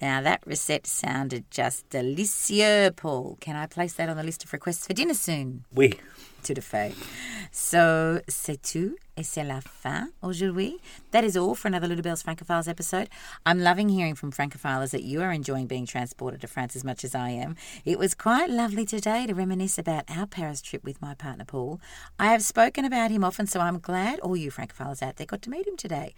Now 0.02 0.20
that 0.20 0.46
recette 0.46 0.86
sounded 0.86 1.50
just 1.50 1.90
delicieux, 1.90 2.94
Paul. 2.94 3.38
Can 3.40 3.56
I 3.56 3.66
place 3.66 3.94
that 3.94 4.10
on 4.10 4.18
the 4.18 4.24
list 4.24 4.44
of 4.44 4.52
requests 4.52 4.86
for 4.86 4.92
dinner 4.92 5.14
soon? 5.14 5.64
Oui. 5.74 5.94
Tout 6.44 6.54
à 6.58 6.62
fait. 6.62 6.94
So, 7.52 8.20
c'est 8.28 8.62
tout 8.62 8.96
et 9.16 9.24
c'est 9.24 9.44
la 9.44 9.62
fin 9.62 10.10
aujourd'hui. 10.24 10.80
That 11.12 11.24
is 11.24 11.38
all 11.38 11.54
for 11.54 11.68
another 11.68 11.88
Lulabelle's 11.88 12.24
Francophiles 12.24 12.68
episode. 12.68 13.10
I'm 13.46 13.60
loving 13.60 13.90
hearing 13.90 14.16
from 14.16 14.32
Francophiles 14.32 14.90
that 14.90 15.04
you 15.04 15.22
are 15.22 15.32
enjoying 15.32 15.68
being 15.68 15.86
transported 15.86 16.42
to 16.42 16.48
France 16.48 16.76
as 16.76 16.84
much 16.84 17.04
as 17.04 17.14
I 17.14 17.30
am. 17.30 17.56
It 17.86 18.00
was 18.00 18.16
quite 18.16 18.50
lovely 18.50 18.86
today 18.86 19.28
to 19.28 19.36
reminisce 19.36 19.78
about 19.78 20.06
our 20.10 20.26
Paris 20.26 20.62
trip 20.62 20.84
with 20.84 21.00
my 21.00 21.14
partner 21.14 21.46
Paul. 21.46 21.80
I 22.18 22.32
have 22.32 22.42
spoken 22.42 22.86
about 22.86 23.12
him 23.12 23.24
often, 23.24 23.46
so 23.46 23.60
I'm 23.60 23.78
glad 23.78 24.20
all 24.22 24.36
you 24.36 24.50
Francophiles 24.50 25.04
out 25.04 25.18
there 25.18 25.28
got 25.28 25.44
to 25.44 25.52
meet 25.52 25.68
him 25.68 25.78
today. 25.78 26.16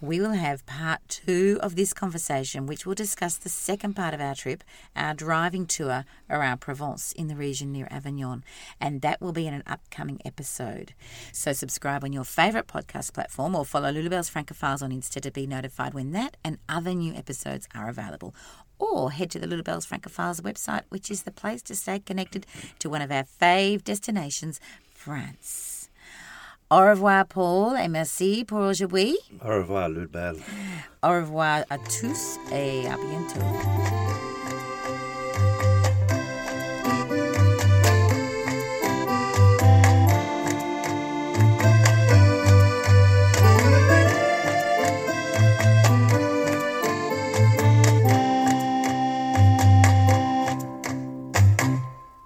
We 0.00 0.18
will 0.18 0.32
have 0.32 0.64
part 0.64 1.00
two 1.08 1.58
of 1.62 1.76
this 1.76 1.92
conversation, 1.92 2.66
which 2.66 2.86
will 2.86 2.94
discuss 2.94 3.36
the 3.36 3.50
second 3.50 3.94
part 3.94 4.14
of 4.14 4.22
our 4.22 4.34
trip, 4.34 4.64
our 4.96 5.12
driving 5.12 5.66
tour 5.66 6.06
around 6.30 6.62
Provence 6.62 7.12
in 7.12 7.28
the 7.28 7.36
region 7.36 7.72
near 7.72 7.88
Avignon, 7.90 8.42
and 8.80 9.02
that 9.02 9.20
will 9.20 9.32
be 9.32 9.46
in 9.46 9.52
an 9.52 9.64
upcoming 9.68 10.20
episode. 10.24 10.94
So 11.32 11.52
subscribe 11.52 12.04
on 12.04 12.12
your 12.12 12.24
favourite 12.24 12.66
podcast 12.66 13.12
platform 13.12 13.54
or 13.54 13.64
follow 13.64 13.92
Lulabelle's 13.92 14.30
Francophiles 14.30 14.82
on 14.82 14.90
Insta 14.90 15.20
to 15.20 15.30
be 15.30 15.46
notified 15.46 15.94
when 15.94 16.12
that 16.12 16.36
and 16.44 16.58
other 16.68 16.94
new 16.94 17.14
episodes 17.14 17.68
are 17.74 17.88
available. 17.88 18.34
Or 18.78 19.10
head 19.10 19.30
to 19.32 19.38
the 19.38 19.46
Lulabelle's 19.46 19.86
Francophiles 19.86 20.40
website, 20.40 20.82
which 20.88 21.10
is 21.10 21.22
the 21.22 21.32
place 21.32 21.62
to 21.62 21.74
stay 21.74 21.98
connected 21.98 22.46
to 22.78 22.88
one 22.88 23.02
of 23.02 23.10
our 23.10 23.24
fave 23.24 23.82
destinations, 23.82 24.60
France. 24.92 25.88
Au 26.70 26.82
revoir, 26.82 27.24
Paul, 27.24 27.76
et 27.76 27.88
merci 27.88 28.44
pour 28.46 28.60
aujourd'hui. 28.60 29.16
Au 29.42 29.48
revoir, 29.48 29.88
Ludbel. 29.88 30.36
Au 31.02 31.08
revoir 31.08 31.64
à 31.70 31.78
tous 31.78 32.36
et 32.52 32.86
à 32.86 32.96
bientôt. 32.96 34.27